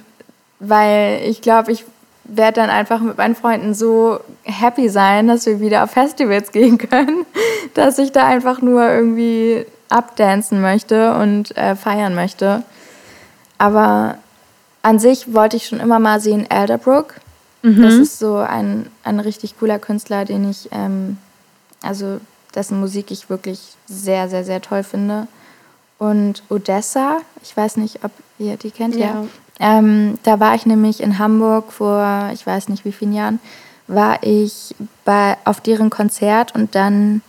[0.58, 1.84] weil ich glaube, ich
[2.24, 6.78] werde dann einfach mit meinen Freunden so happy sein, dass wir wieder auf Festivals gehen
[6.78, 7.24] können,
[7.74, 12.62] dass ich da einfach nur irgendwie abdancen möchte und äh, feiern möchte.
[13.58, 14.18] Aber
[14.82, 17.14] an sich wollte ich schon immer mal sehen Elderbrook.
[17.62, 17.82] Mhm.
[17.82, 21.18] Das ist so ein, ein richtig cooler Künstler, den ich, ähm,
[21.82, 22.20] also
[22.56, 25.28] dessen Musik ich wirklich sehr, sehr, sehr toll finde.
[25.98, 29.06] Und Odessa, ich weiß nicht, ob ihr die kennt, ja.
[29.06, 29.24] ja.
[29.58, 33.40] Ähm, da war ich nämlich in Hamburg vor, ich weiß nicht wie vielen Jahren,
[33.86, 37.22] war ich bei, auf deren Konzert und dann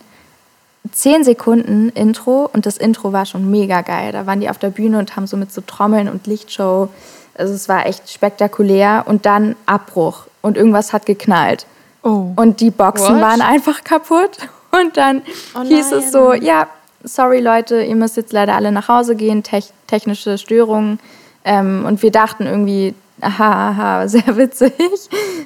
[0.92, 4.12] zehn Sekunden Intro und das Intro war schon mega geil.
[4.12, 6.88] Da waren die auf der Bühne und haben so mit so Trommeln und Lichtshow,
[7.34, 11.66] also es war echt spektakulär und dann Abbruch und irgendwas hat geknallt.
[12.02, 12.32] Oh.
[12.36, 13.22] Und die Boxen What?
[13.22, 15.22] waren einfach kaputt und dann
[15.54, 16.68] oh hieß es so, ja,
[17.04, 20.98] sorry Leute, ihr müsst jetzt leider alle nach Hause gehen, te technische Störungen.
[21.44, 24.72] Ähm, und wir dachten irgendwie, aha, aha, sehr witzig.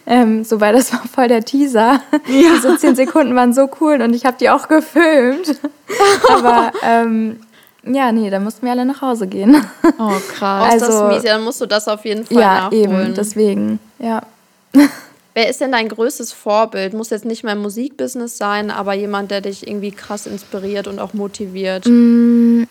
[0.07, 2.01] Ähm, so, weil das war voll der Teaser.
[2.27, 2.51] Ja.
[2.57, 5.61] Diese zehn Sekunden waren so cool und ich habe die auch gefilmt.
[6.29, 7.41] Aber ähm,
[7.85, 9.57] ja, nee, da mussten wir alle nach Hause gehen.
[9.99, 10.73] Oh, krass.
[10.73, 11.23] Also, das mies.
[11.25, 12.91] Ja, dann musst du das auf jeden Fall ja, nachholen.
[12.91, 14.23] Ja, eben, deswegen, ja.
[15.35, 16.93] Wer ist denn dein größtes Vorbild?
[16.93, 20.99] Muss jetzt nicht mehr im Musikbusiness sein, aber jemand, der dich irgendwie krass inspiriert und
[20.99, 21.87] auch motiviert.
[21.87, 22.65] Mm,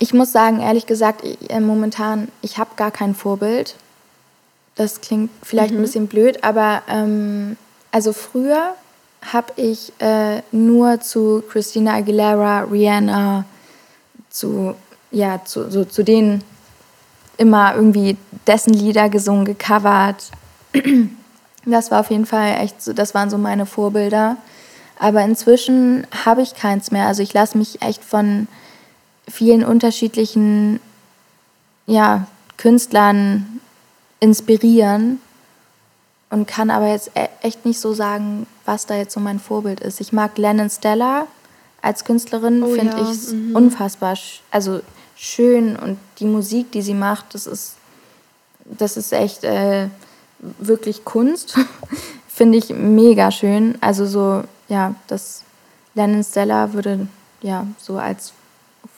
[0.00, 3.76] ich muss sagen, ehrlich gesagt, ich, äh, momentan, ich habe gar kein Vorbild.
[4.74, 5.78] Das klingt vielleicht mhm.
[5.78, 7.56] ein bisschen blöd, aber ähm,
[7.92, 8.74] also früher
[9.20, 13.44] habe ich äh, nur zu Christina Aguilera, Rihanna,
[14.30, 14.74] zu,
[15.12, 16.42] ja, zu, so, zu denen
[17.36, 20.30] immer irgendwie dessen Lieder gesungen, gecovert.
[21.64, 24.36] Das war auf jeden Fall echt so, das waren so meine Vorbilder.
[24.98, 27.06] Aber inzwischen habe ich keins mehr.
[27.06, 28.48] Also ich lasse mich echt von
[29.28, 30.80] vielen unterschiedlichen
[31.86, 33.60] ja, Künstlern
[34.20, 35.20] inspirieren
[36.30, 39.80] und kann aber jetzt e-, echt nicht so sagen, was da jetzt so mein Vorbild
[39.80, 40.00] ist.
[40.00, 41.26] Ich mag Lennon Stella
[41.80, 43.10] als Künstlerin, oh, finde ja.
[43.10, 43.56] ich mhm.
[43.56, 44.16] unfassbar,
[44.52, 44.80] also
[45.16, 47.74] schön und die Musik, die sie macht, das ist,
[48.64, 49.88] das ist echt äh,
[50.58, 51.58] wirklich Kunst.
[52.42, 53.76] finde ich mega schön.
[53.80, 55.44] Also so, ja, das
[55.94, 57.06] Lennon Stella würde
[57.42, 58.32] ja so als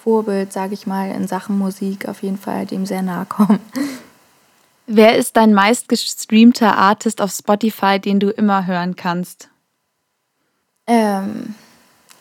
[0.03, 3.59] Vorbild, sage ich mal, in Sachen Musik auf jeden Fall dem sehr nahe kommen.
[4.87, 9.49] Wer ist dein meistgestreamter Artist auf Spotify, den du immer hören kannst?
[10.87, 11.55] Ähm,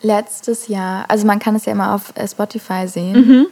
[0.00, 3.12] letztes Jahr, also man kann es ja immer auf äh, Spotify sehen.
[3.12, 3.46] Mhm.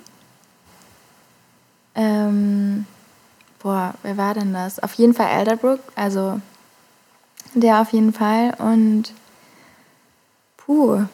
[1.94, 2.86] Ähm,
[3.62, 4.82] boah, wer war denn das?
[4.82, 6.40] Auf jeden Fall Elderbrook, also
[7.54, 8.54] der auf jeden Fall.
[8.58, 9.12] Und
[10.56, 11.04] puh.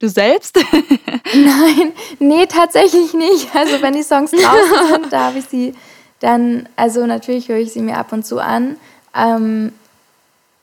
[0.00, 0.56] Du selbst?
[1.34, 3.54] Nein, nee, tatsächlich nicht.
[3.54, 5.74] Also wenn die Songs draußen sind, da habe ich sie
[6.20, 8.76] dann, also natürlich höre ich sie mir ab und zu an.
[9.14, 9.72] Ähm,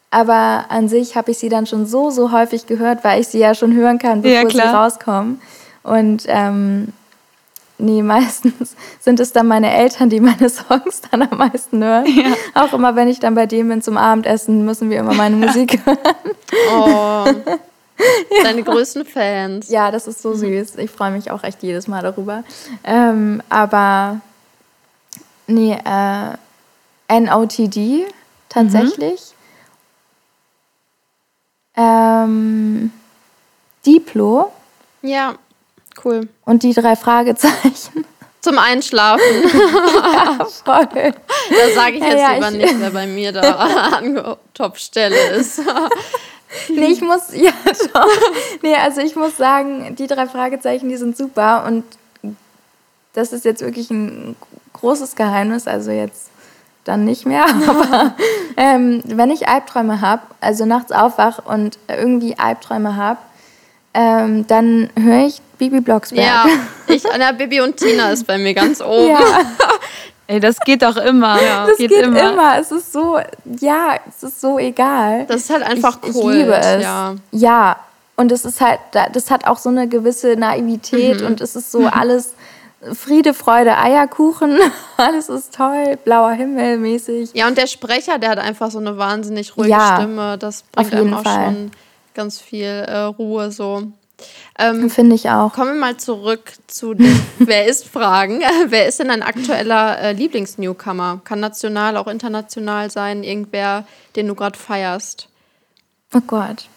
[0.10, 3.40] aber an sich habe ich sie dann schon so, so häufig gehört, weil ich sie
[3.40, 5.42] ja schon hören kann, bevor ja, sie rauskommen.
[5.84, 6.90] Und ähm,
[7.82, 12.06] nee, meistens sind es dann meine Eltern, die meine Songs dann am meisten hören.
[12.06, 12.34] Ja.
[12.54, 15.80] Auch immer, wenn ich dann bei denen bin zum Abendessen, müssen wir immer meine Musik
[15.86, 15.98] hören.
[16.74, 17.26] Oh.
[17.28, 18.44] Ja.
[18.44, 19.70] Deine größten Fans.
[19.70, 20.78] Ja, das ist so süß.
[20.78, 22.44] Ich freue mich auch echt jedes Mal darüber.
[22.84, 24.22] Ähm, aber
[25.52, 28.06] Nee, äh, NOTD
[28.48, 29.34] tatsächlich.
[31.76, 31.84] Mhm.
[31.84, 32.92] Ähm,
[33.86, 34.52] Diplo.
[35.02, 35.36] Ja,
[36.06, 36.28] cool.
[36.46, 38.06] Und die drei Fragezeichen.
[38.42, 39.22] Zum Einschlafen.
[40.14, 40.88] ja, voll.
[40.94, 45.16] Da sage ich jetzt ja, ja, lieber ich, nicht, wer bei mir da an Topstelle
[45.36, 45.62] ist.
[46.70, 47.52] nee, ich muss, ja,
[47.94, 48.08] doch.
[48.64, 51.84] Nee, also ich muss sagen, die drei Fragezeichen, die sind super und
[53.14, 54.36] das ist jetzt wirklich ein
[54.74, 56.32] großes Geheimnis, also jetzt
[56.84, 57.46] dann nicht mehr.
[57.68, 58.16] Aber
[58.58, 63.20] ähm, wenn ich Albträume habe, also nachts aufwach und irgendwie Albträume habe,
[63.94, 66.26] ähm, dann höre ich Bibi Blocksberg.
[66.26, 66.46] Ja,
[66.88, 69.10] ich, na, Bibi und Tina ist bei mir ganz oben.
[69.10, 69.20] Ja.
[70.28, 71.42] Ey, das geht doch immer.
[71.42, 71.68] Ja.
[71.68, 72.32] Das geht, geht immer.
[72.32, 72.58] immer.
[72.58, 73.20] Es ist so,
[73.60, 75.26] ja, es ist so egal.
[75.28, 76.34] Das ist halt einfach ich, cool.
[76.34, 76.84] Ich liebe es.
[76.84, 77.16] Ja.
[77.32, 77.76] ja.
[78.16, 78.80] Und es ist halt,
[79.14, 81.28] das hat auch so eine gewisse Naivität mhm.
[81.28, 82.34] und es ist so alles
[82.94, 84.58] Friede, Freude, Eierkuchen,
[84.98, 87.32] alles ist toll, blauer Himmel mäßig.
[87.34, 90.38] Ja, und der Sprecher, der hat einfach so eine wahnsinnig ruhige ja, Stimme.
[90.38, 91.46] Das bringt einem auch Fall.
[91.46, 91.72] schon
[92.14, 93.92] ganz viel äh, Ruhe so.
[94.58, 95.54] Ähm, Finde ich auch.
[95.54, 98.42] Kommen wir mal zurück zu den Wer ist Fragen.
[98.68, 101.22] Wer ist denn dein aktueller äh, Lieblingsnewcomer?
[101.24, 105.28] Kann national, auch international sein, irgendwer, den du gerade feierst.
[106.14, 106.68] Oh Gott.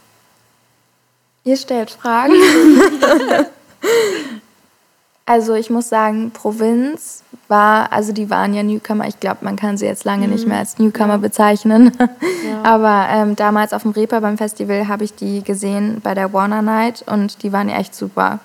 [1.45, 2.35] Ihr stellt Fragen.
[5.27, 9.09] Also ich muss sagen, Provinz war, also die waren ja Newcomer.
[9.09, 10.35] Ich glaube, man kann sie jetzt lange mhm.
[10.35, 11.19] nicht mehr als Newcomer ja.
[11.19, 11.93] bezeichnen.
[12.45, 12.63] Ja.
[12.63, 16.61] Aber ähm, damals auf dem Reaper beim Festival habe ich die gesehen bei der Warner
[16.61, 18.41] Night und die waren echt super.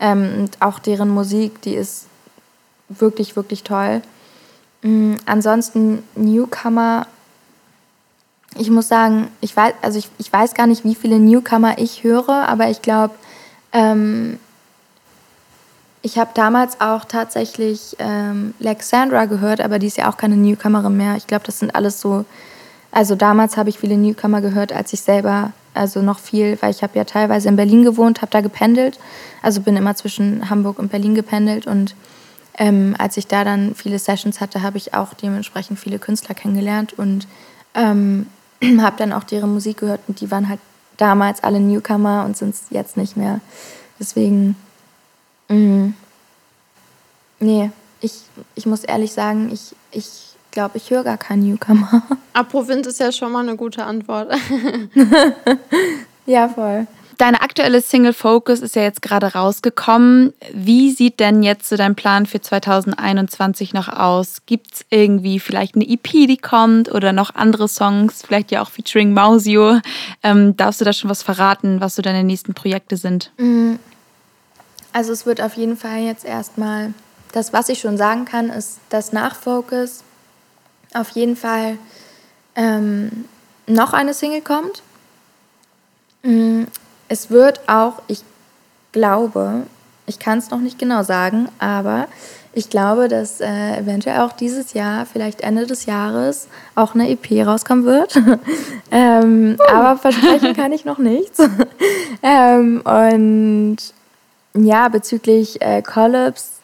[0.00, 2.06] Ähm, und auch deren Musik, die ist
[2.88, 4.02] wirklich, wirklich toll.
[4.82, 7.06] Mhm, ansonsten Newcomer,
[8.58, 12.02] ich muss sagen, ich weiß, also ich, ich weiß gar nicht, wie viele Newcomer ich
[12.02, 13.14] höre, aber ich glaube,
[13.72, 14.40] ähm,
[16.06, 20.96] ich habe damals auch tatsächlich ähm, Lexandra gehört, aber die ist ja auch keine Newcomerin
[20.96, 21.16] mehr.
[21.16, 22.24] Ich glaube, das sind alles so.
[22.92, 26.84] Also damals habe ich viele Newcomer gehört, als ich selber, also noch viel, weil ich
[26.84, 29.00] habe ja teilweise in Berlin gewohnt, habe da gependelt.
[29.42, 31.96] Also bin immer zwischen Hamburg und Berlin gependelt und
[32.56, 36.94] ähm, als ich da dann viele Sessions hatte, habe ich auch dementsprechend viele Künstler kennengelernt
[36.96, 37.26] und
[37.74, 38.28] ähm,
[38.80, 40.60] habe dann auch deren Musik gehört und die waren halt
[40.98, 43.40] damals alle Newcomer und sind es jetzt nicht mehr.
[43.98, 44.54] Deswegen
[45.48, 45.94] Mhm.
[47.38, 48.12] Nee, ich,
[48.54, 52.02] ich muss ehrlich sagen, ich, ich glaube, ich höre gar keinen Newcomer.
[52.32, 54.32] Aber Provinz ist ja schon mal eine gute Antwort.
[56.26, 56.86] ja, voll.
[57.18, 60.34] Deine aktuelle Single Focus ist ja jetzt gerade rausgekommen.
[60.52, 64.42] Wie sieht denn jetzt so dein Plan für 2021 noch aus?
[64.44, 68.68] Gibt es irgendwie vielleicht eine EP, die kommt oder noch andere Songs, vielleicht ja auch
[68.68, 69.80] featuring Mausio?
[70.22, 73.32] Ähm, darfst du da schon was verraten, was so deine nächsten Projekte sind?
[73.38, 73.76] Mm.
[74.96, 76.94] Also es wird auf jeden Fall jetzt erstmal,
[77.32, 80.02] das was ich schon sagen kann, ist, dass nach Focus
[80.94, 81.76] auf jeden Fall
[82.54, 83.26] ähm,
[83.66, 84.82] noch eine Single kommt.
[86.22, 86.62] Mm,
[87.08, 88.22] es wird auch, ich
[88.92, 89.66] glaube,
[90.06, 92.08] ich kann es noch nicht genau sagen, aber
[92.54, 97.46] ich glaube, dass äh, eventuell auch dieses Jahr, vielleicht Ende des Jahres, auch eine EP
[97.46, 98.16] rauskommen wird.
[98.90, 99.74] ähm, uh.
[99.74, 101.38] Aber versprechen kann ich noch nichts.
[102.22, 103.92] ähm, und
[104.64, 106.60] ja, bezüglich äh, Collabs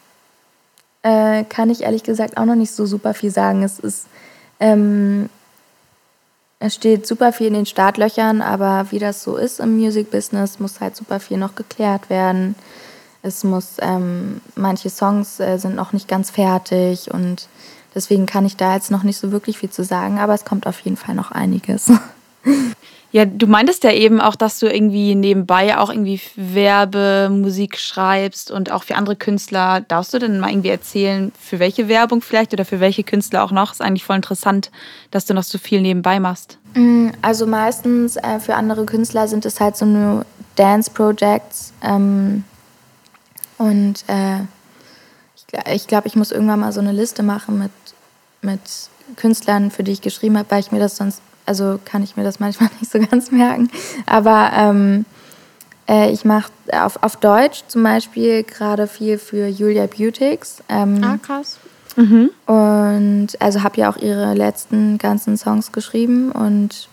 [1.02, 3.62] äh, kann ich ehrlich gesagt auch noch nicht so super viel sagen.
[3.62, 4.06] Es ist
[4.60, 5.28] ähm,
[6.64, 10.80] es steht super viel in den Startlöchern, aber wie das so ist im Music-Business, muss
[10.80, 12.54] halt super viel noch geklärt werden.
[13.22, 17.48] Es muss, ähm, manche Songs äh, sind noch nicht ganz fertig und
[17.96, 20.68] deswegen kann ich da jetzt noch nicht so wirklich viel zu sagen, aber es kommt
[20.68, 21.90] auf jeden Fall noch einiges.
[23.12, 28.72] Ja, du meintest ja eben auch, dass du irgendwie nebenbei auch irgendwie Werbemusik schreibst und
[28.72, 29.82] auch für andere Künstler.
[29.82, 33.50] Darfst du denn mal irgendwie erzählen, für welche Werbung vielleicht oder für welche Künstler auch
[33.50, 33.72] noch?
[33.72, 34.70] Ist eigentlich voll interessant,
[35.10, 36.56] dass du noch so viel nebenbei machst.
[36.72, 40.24] Mm, also meistens äh, für andere Künstler sind es halt so nur
[40.56, 41.74] Dance-Projects.
[41.82, 42.44] Ähm,
[43.58, 44.38] und äh,
[45.36, 47.72] ich glaube, ich, glaub, ich muss irgendwann mal so eine Liste machen mit,
[48.40, 48.60] mit
[49.16, 52.24] Künstlern, für die ich geschrieben habe, weil ich mir das sonst also kann ich mir
[52.24, 53.70] das manchmal nicht so ganz merken.
[54.06, 55.04] Aber ähm,
[55.88, 60.62] äh, ich mache auf, auf Deutsch zum Beispiel gerade viel für Julia Beautix.
[60.68, 61.58] Ähm, ah, krass.
[61.96, 62.30] Mhm.
[62.46, 66.88] Und also habe ja auch ihre letzten ganzen Songs geschrieben und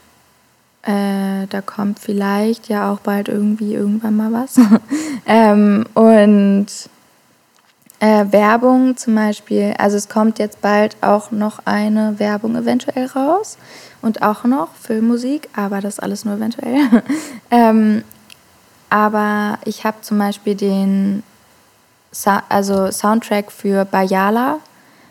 [0.84, 4.60] äh, da kommt vielleicht ja auch bald irgendwie irgendwann mal was.
[5.26, 6.68] ähm, und
[8.00, 13.58] äh, Werbung zum Beispiel, also es kommt jetzt bald auch noch eine Werbung eventuell raus
[14.02, 17.04] und auch noch Filmmusik, aber das alles nur eventuell.
[17.52, 18.04] ähm,
[18.90, 21.24] aber ich habe zum Beispiel den
[22.12, 24.60] Sa also Soundtrack für Bayala.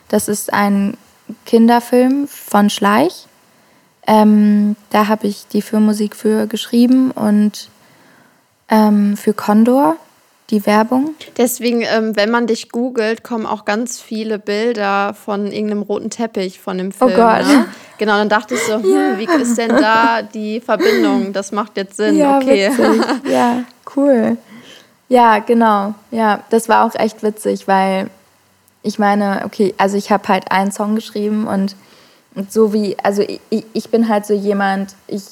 [0.09, 0.97] Das ist ein
[1.45, 3.27] Kinderfilm von Schleich.
[4.05, 7.69] Ähm, da habe ich die Filmmusik für geschrieben und
[8.69, 9.95] ähm, für Condor
[10.49, 11.15] die Werbung.
[11.37, 16.59] Deswegen, ähm, wenn man dich googelt, kommen auch ganz viele Bilder von irgendeinem roten Teppich
[16.59, 17.11] von dem oh Film.
[17.13, 17.45] Oh Gott.
[17.45, 17.65] Ne?
[17.97, 19.17] Genau, dann dachte ich so, hm, ja.
[19.19, 21.33] wie ist denn da die Verbindung?
[21.33, 22.71] Das macht jetzt Sinn, ja, okay.
[22.71, 23.05] Witzig.
[23.31, 23.63] Ja,
[23.95, 24.37] cool.
[25.07, 25.93] Ja, genau.
[26.11, 28.09] Ja, das war auch echt witzig, weil
[28.83, 31.75] ich meine, okay, also ich habe halt einen Song geschrieben und,
[32.35, 35.23] und so wie, also ich, ich bin halt so jemand, ich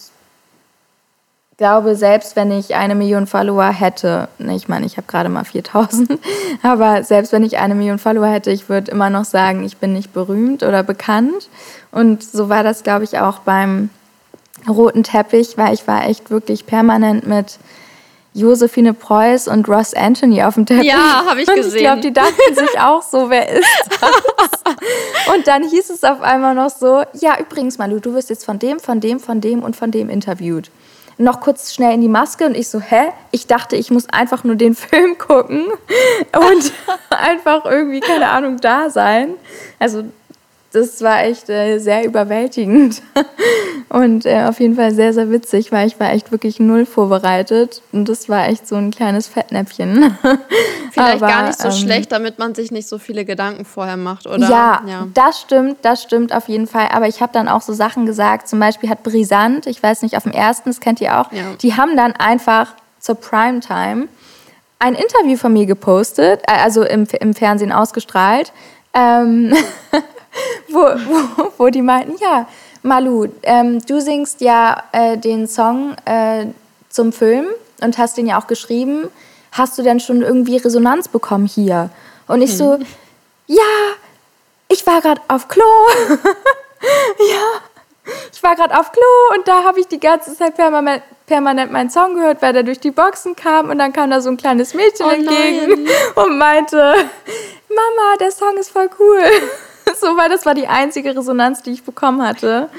[1.57, 5.43] glaube, selbst wenn ich eine Million Follower hätte, ne, ich meine, ich habe gerade mal
[5.43, 6.19] 4000,
[6.63, 9.93] aber selbst wenn ich eine Million Follower hätte, ich würde immer noch sagen, ich bin
[9.93, 11.49] nicht berühmt oder bekannt.
[11.91, 13.89] Und so war das, glaube ich, auch beim
[14.69, 17.57] roten Teppich, weil ich war echt wirklich permanent mit
[18.35, 20.85] Josephine Preuß und Ross Anthony auf dem Teppich.
[20.85, 21.75] Ja, habe ich gesehen.
[21.75, 23.65] ich glaube, die dachten sich auch so, wer ist
[23.99, 25.33] das?
[25.33, 28.59] und dann hieß es auf einmal noch so, ja, übrigens, Malu, du wirst jetzt von
[28.59, 30.69] dem, von dem, von dem und von dem interviewt
[31.17, 33.09] noch kurz schnell in die Maske und ich so, hä?
[33.31, 35.65] Ich dachte, ich muss einfach nur den Film gucken
[36.33, 36.71] und
[37.09, 39.31] einfach irgendwie, keine Ahnung, da sein.
[39.79, 40.03] Also
[40.77, 43.01] das war echt äh, sehr überwältigend
[43.89, 47.81] und äh, auf jeden Fall sehr, sehr witzig, weil ich war echt wirklich null vorbereitet
[47.91, 50.17] und das war echt so ein kleines Fettnäpfchen.
[50.91, 53.97] Vielleicht Aber, gar nicht so ähm, schlecht, damit man sich nicht so viele Gedanken vorher
[53.97, 54.49] macht, oder?
[54.49, 55.07] Ja, ja.
[55.13, 56.89] das stimmt, das stimmt auf jeden Fall.
[56.91, 60.15] Aber ich habe dann auch so Sachen gesagt, zum Beispiel hat Brisant, ich weiß nicht,
[60.15, 61.55] auf dem ersten, das kennt ihr auch, ja.
[61.61, 64.07] die haben dann einfach zur Primetime
[64.79, 68.53] ein Interview von mir gepostet, äh, also im, im Fernsehen ausgestrahlt.
[68.93, 69.53] Ähm,
[70.69, 72.47] wo, wo, wo die meinten, ja,
[72.83, 76.47] Malu, ähm, du singst ja äh, den Song äh,
[76.89, 77.47] zum Film
[77.81, 79.09] und hast den ja auch geschrieben.
[79.51, 81.89] Hast du denn schon irgendwie Resonanz bekommen hier?
[82.27, 82.85] Und ich so, hm.
[83.47, 83.63] ja,
[84.67, 85.63] ich war gerade auf Klo.
[87.19, 91.71] ja, ich war gerade auf Klo und da habe ich die ganze Zeit permanent, permanent
[91.71, 94.37] meinen Song gehört, weil der durch die Boxen kam und dann kam da so ein
[94.37, 96.77] kleines Mädchen oh entgegen und meinte,
[97.69, 99.23] Mama, der Song ist voll cool.
[99.99, 102.69] So, weil das war die einzige Resonanz, die ich bekommen hatte.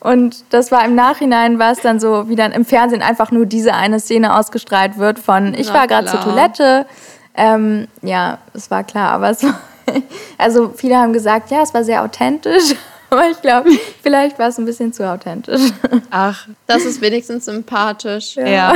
[0.00, 3.46] Und das war im Nachhinein, war es dann so, wie dann im Fernsehen einfach nur
[3.46, 6.86] diese eine Szene ausgestrahlt wird von, ich war gerade zur Toilette.
[7.34, 9.60] Ähm, ja, es war klar, aber es war,
[10.38, 12.74] also viele haben gesagt, ja, es war sehr authentisch.
[13.08, 13.70] Aber ich glaube,
[14.02, 15.62] vielleicht war es ein bisschen zu authentisch.
[16.10, 18.34] Ach, das ist wenigstens sympathisch.
[18.34, 18.46] Ja.
[18.46, 18.74] ja.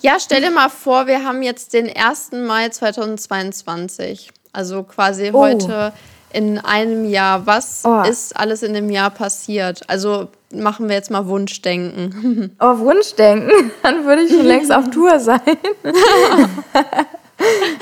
[0.00, 2.32] Ja, stell dir mal vor, wir haben jetzt den 1.
[2.46, 4.30] Mai 2022.
[4.52, 5.40] Also quasi oh.
[5.40, 5.94] heute
[6.34, 7.46] in einem Jahr.
[7.46, 8.02] Was oh.
[8.02, 9.88] ist alles in dem Jahr passiert?
[9.88, 12.56] Also machen wir jetzt mal Wunschdenken.
[12.60, 13.70] Oh, Wunschdenken?
[13.82, 15.40] Dann würde ich schon längst auf Tour sein.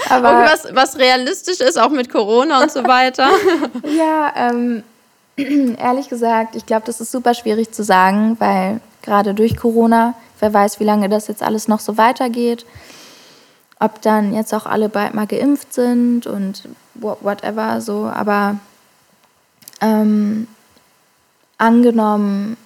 [0.09, 3.29] Aber und was, was realistisch ist, auch mit Corona und so weiter.
[3.85, 4.83] ja, ähm,
[5.79, 10.53] ehrlich gesagt, ich glaube, das ist super schwierig zu sagen, weil gerade durch Corona, wer
[10.53, 12.67] weiß, wie lange das jetzt alles noch so weitergeht,
[13.81, 18.59] ob dann jetzt auch alle bald mal geimpft sind und whatever so, aber
[19.81, 20.47] ähm,
[21.59, 22.57] angenommen,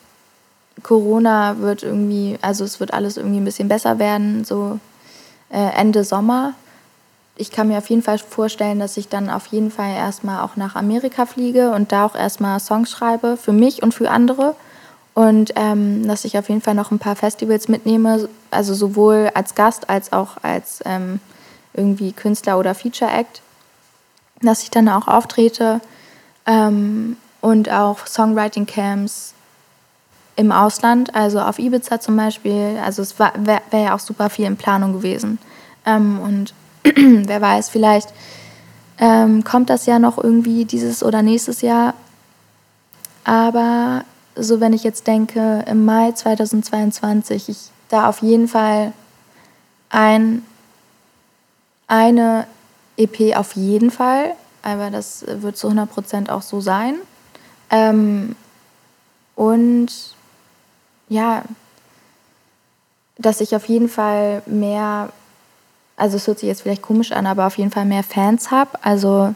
[0.82, 4.78] Corona wird irgendwie, also es wird alles irgendwie ein bisschen besser werden, so
[5.50, 6.54] äh, Ende Sommer,
[7.38, 10.56] ich kann mir auf jeden Fall vorstellen, dass ich dann auf jeden Fall erstmal auch
[10.56, 14.56] nach Amerika fliege und da auch erstmal Songs schreibe, für mich und für andere.
[15.12, 19.54] Und ähm, dass ich auf jeden Fall noch ein paar Festivals mitnehme, also sowohl als
[19.54, 21.20] Gast als auch als ähm,
[21.74, 23.42] irgendwie Künstler oder Feature Act,
[24.42, 25.80] dass ich dann auch auftrete
[26.46, 29.34] ähm, und auch Songwriting Camps
[30.36, 32.78] im Ausland, also auf Ibiza zum Beispiel.
[32.84, 33.32] Also es wäre
[33.70, 35.38] wär ja auch super viel in Planung gewesen.
[35.86, 36.54] Ähm, und
[37.28, 38.10] wer weiß, vielleicht
[38.98, 41.94] ähm, kommt das ja noch irgendwie dieses oder nächstes Jahr.
[43.24, 44.04] Aber
[44.36, 47.58] so wenn ich jetzt denke, im Mai 2022, ich
[47.88, 48.92] da auf jeden Fall
[49.88, 50.42] ein,
[51.86, 52.46] eine
[52.96, 54.32] EP auf jeden Fall,
[54.62, 56.96] aber das wird zu 100% auch so sein.
[57.70, 58.36] Ähm,
[59.34, 59.88] und
[61.08, 61.42] ja,
[63.18, 65.10] dass ich auf jeden Fall mehr
[65.96, 68.70] also es hört sich jetzt vielleicht komisch an, aber auf jeden Fall mehr Fans habe.
[68.82, 69.34] Also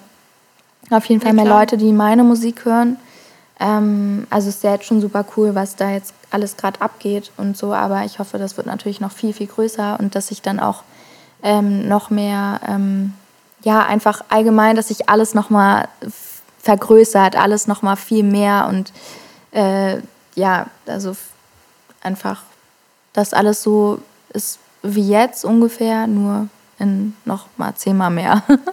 [0.90, 2.96] auf jeden Fall ja, mehr Leute, die meine Musik hören.
[3.58, 7.32] Ähm, also es ist ja jetzt schon super cool, was da jetzt alles gerade abgeht
[7.36, 10.42] und so, aber ich hoffe, das wird natürlich noch viel, viel größer und dass ich
[10.42, 10.82] dann auch
[11.42, 13.14] ähm, noch mehr, ähm,
[13.62, 15.88] ja, einfach allgemein, dass sich alles nochmal
[16.62, 18.92] vergrößert, alles nochmal viel mehr und
[19.52, 20.00] äh,
[20.34, 21.16] ja, also
[22.02, 22.42] einfach,
[23.12, 24.00] dass alles so
[24.32, 26.48] ist, wie jetzt ungefähr, nur
[26.80, 28.42] in noch mal zehnmal mehr.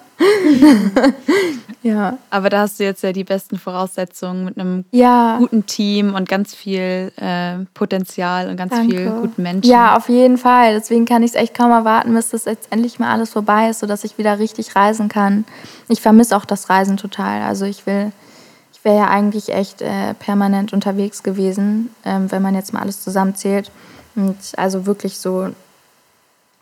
[1.84, 2.18] ja.
[2.30, 5.38] Aber da hast du jetzt ja die besten Voraussetzungen mit einem ja.
[5.38, 8.95] guten Team und ganz viel äh, Potenzial und ganz Danke.
[8.95, 9.70] viel guten Menschen.
[9.70, 10.74] Ja, auf jeden Fall.
[10.74, 13.80] Deswegen kann ich es echt kaum erwarten, bis das jetzt endlich mal alles vorbei ist,
[13.80, 15.45] sodass ich wieder richtig reisen kann.
[15.89, 17.41] Ich vermisse auch das Reisen total.
[17.41, 18.12] Also ich will,
[18.74, 23.03] ich wäre ja eigentlich echt äh, permanent unterwegs gewesen, ähm, wenn man jetzt mal alles
[23.03, 23.72] zusammenzählt.
[24.16, 25.49] Und also wirklich so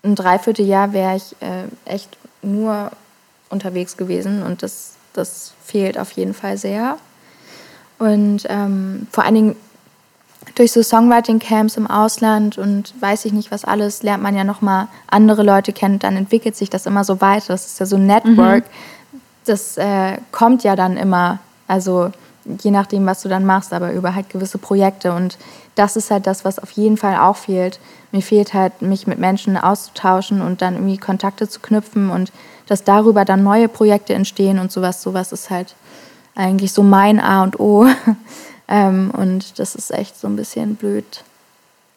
[0.06, 2.90] ein Dreivierteljahr wäre ich äh, echt nur
[3.50, 6.96] unterwegs gewesen und das, das fehlt auf jeden Fall sehr.
[7.98, 9.56] Und ähm, vor allen Dingen
[10.54, 14.88] durch so Songwriting-Camps im Ausland und weiß ich nicht was alles, lernt man ja nochmal
[15.08, 15.98] andere Leute kennen.
[15.98, 17.48] Dann entwickelt sich das immer so weiter.
[17.48, 18.64] Das ist ja so ein Network.
[18.64, 19.20] Mhm.
[19.44, 22.10] Das äh, kommt ja dann immer, also
[22.62, 25.12] je nachdem, was du dann machst, aber über halt gewisse Projekte.
[25.12, 25.38] Und
[25.74, 27.80] das ist halt das, was auf jeden Fall auch fehlt.
[28.12, 32.32] Mir fehlt halt, mich mit Menschen auszutauschen und dann irgendwie Kontakte zu knüpfen und
[32.66, 35.02] dass darüber dann neue Projekte entstehen und sowas.
[35.02, 35.74] Sowas ist halt
[36.34, 37.86] eigentlich so mein A und O.
[38.68, 41.24] ähm, und das ist echt so ein bisschen blöd.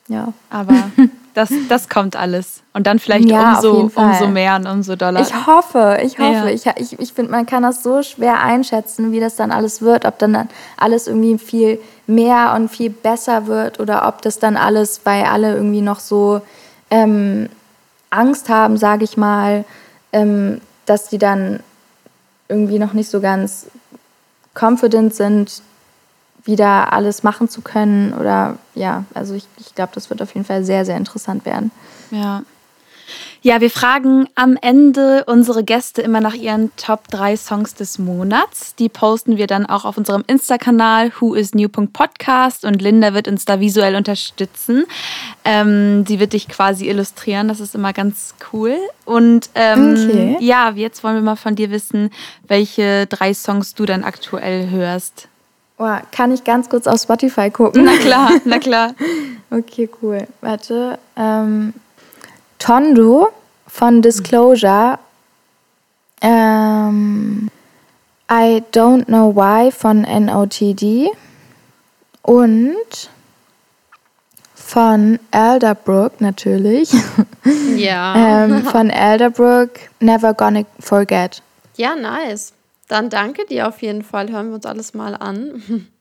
[0.07, 0.33] Ja.
[0.49, 0.73] Aber
[1.39, 2.61] das, das kommt alles.
[2.73, 5.21] Und dann vielleicht ja, umso, umso mehr und umso doller.
[5.21, 6.49] Ich hoffe, ich hoffe.
[6.49, 6.49] Ja.
[6.49, 10.03] Ich, ich, ich finde, man kann das so schwer einschätzen, wie das dann alles wird.
[10.05, 15.01] Ob dann, alles irgendwie viel mehr und viel besser wird oder ob das dann alles,
[15.05, 16.41] weil alle irgendwie noch so
[16.91, 17.47] ähm,
[18.09, 19.63] Angst haben, sage ich mal,
[20.11, 21.61] ähm, dass die dann
[22.49, 23.67] irgendwie noch nicht so ganz
[24.59, 25.61] confident sind,
[26.49, 28.13] wieder alles machen zu können.
[28.13, 31.71] Oder ja, also ich, ich glaube, das wird auf jeden Fall sehr, sehr interessant werden.
[32.11, 32.43] Ja.
[33.41, 38.75] Ja, wir fragen am Ende unsere Gäste immer nach ihren Top 3 Songs des Monats.
[38.75, 43.95] Die posten wir dann auch auf unserem Insta-Kanal whoisnew.podcast und Linda wird uns da visuell
[43.95, 44.83] unterstützen.
[45.45, 48.75] Ähm, sie wird dich quasi illustrieren, das ist immer ganz cool.
[49.05, 50.37] Und ähm, okay.
[50.41, 52.09] ja, jetzt wollen wir mal von dir wissen,
[52.45, 55.28] welche drei Songs du dann aktuell hörst.
[55.81, 57.85] Oh, kann ich ganz kurz auf Spotify gucken?
[57.85, 58.93] Na klar, na klar.
[59.49, 60.27] okay, cool.
[60.41, 60.99] Warte.
[61.15, 61.73] Ähm,
[62.57, 63.29] Tondo
[63.65, 64.99] von Disclosure.
[66.21, 67.49] Ähm,
[68.29, 71.07] I Don't Know Why von NOTD.
[72.23, 73.09] Und
[74.53, 76.91] von Elderbrook natürlich.
[77.77, 78.15] Ja.
[78.43, 79.69] ähm, von Elderbrook
[80.01, 81.41] Never Gonna Forget.
[81.77, 82.51] Ja, nice.
[82.89, 84.29] Dann danke dir auf jeden Fall.
[84.29, 85.87] Hören wir uns alles mal an.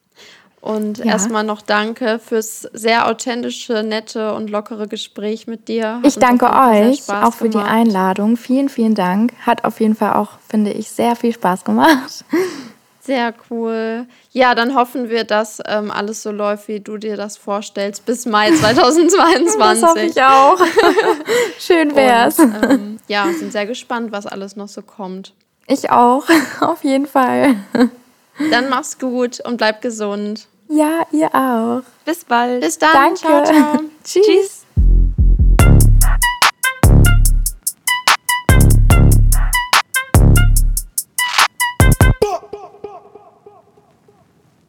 [0.60, 1.04] Und ja.
[1.04, 5.98] erstmal noch danke fürs sehr authentische, nette und lockere Gespräch mit dir.
[5.98, 7.68] Hat ich danke euch auch für gemacht.
[7.68, 8.36] die Einladung.
[8.36, 9.34] Vielen, vielen Dank.
[9.46, 12.24] Hat auf jeden Fall auch, finde ich, sehr viel Spaß gemacht.
[13.00, 14.04] Sehr cool.
[14.32, 18.26] Ja, dann hoffen wir, dass ähm, alles so läuft, wie du dir das vorstellst, bis
[18.26, 19.56] Mai 2022.
[19.58, 20.58] das hoffe ich auch.
[21.58, 22.38] Schön wär's.
[22.38, 25.32] Und, ähm, ja, sind sehr gespannt, was alles noch so kommt.
[25.68, 26.24] Ich auch,
[26.60, 27.56] auf jeden Fall.
[28.50, 30.48] Dann mach's gut und bleib gesund.
[30.68, 31.82] Ja, ihr auch.
[32.04, 32.60] Bis bald.
[32.62, 32.92] Bis dann.
[32.92, 33.18] Danke.
[33.20, 33.80] Ciao, ciao.
[34.04, 34.57] Tschüss.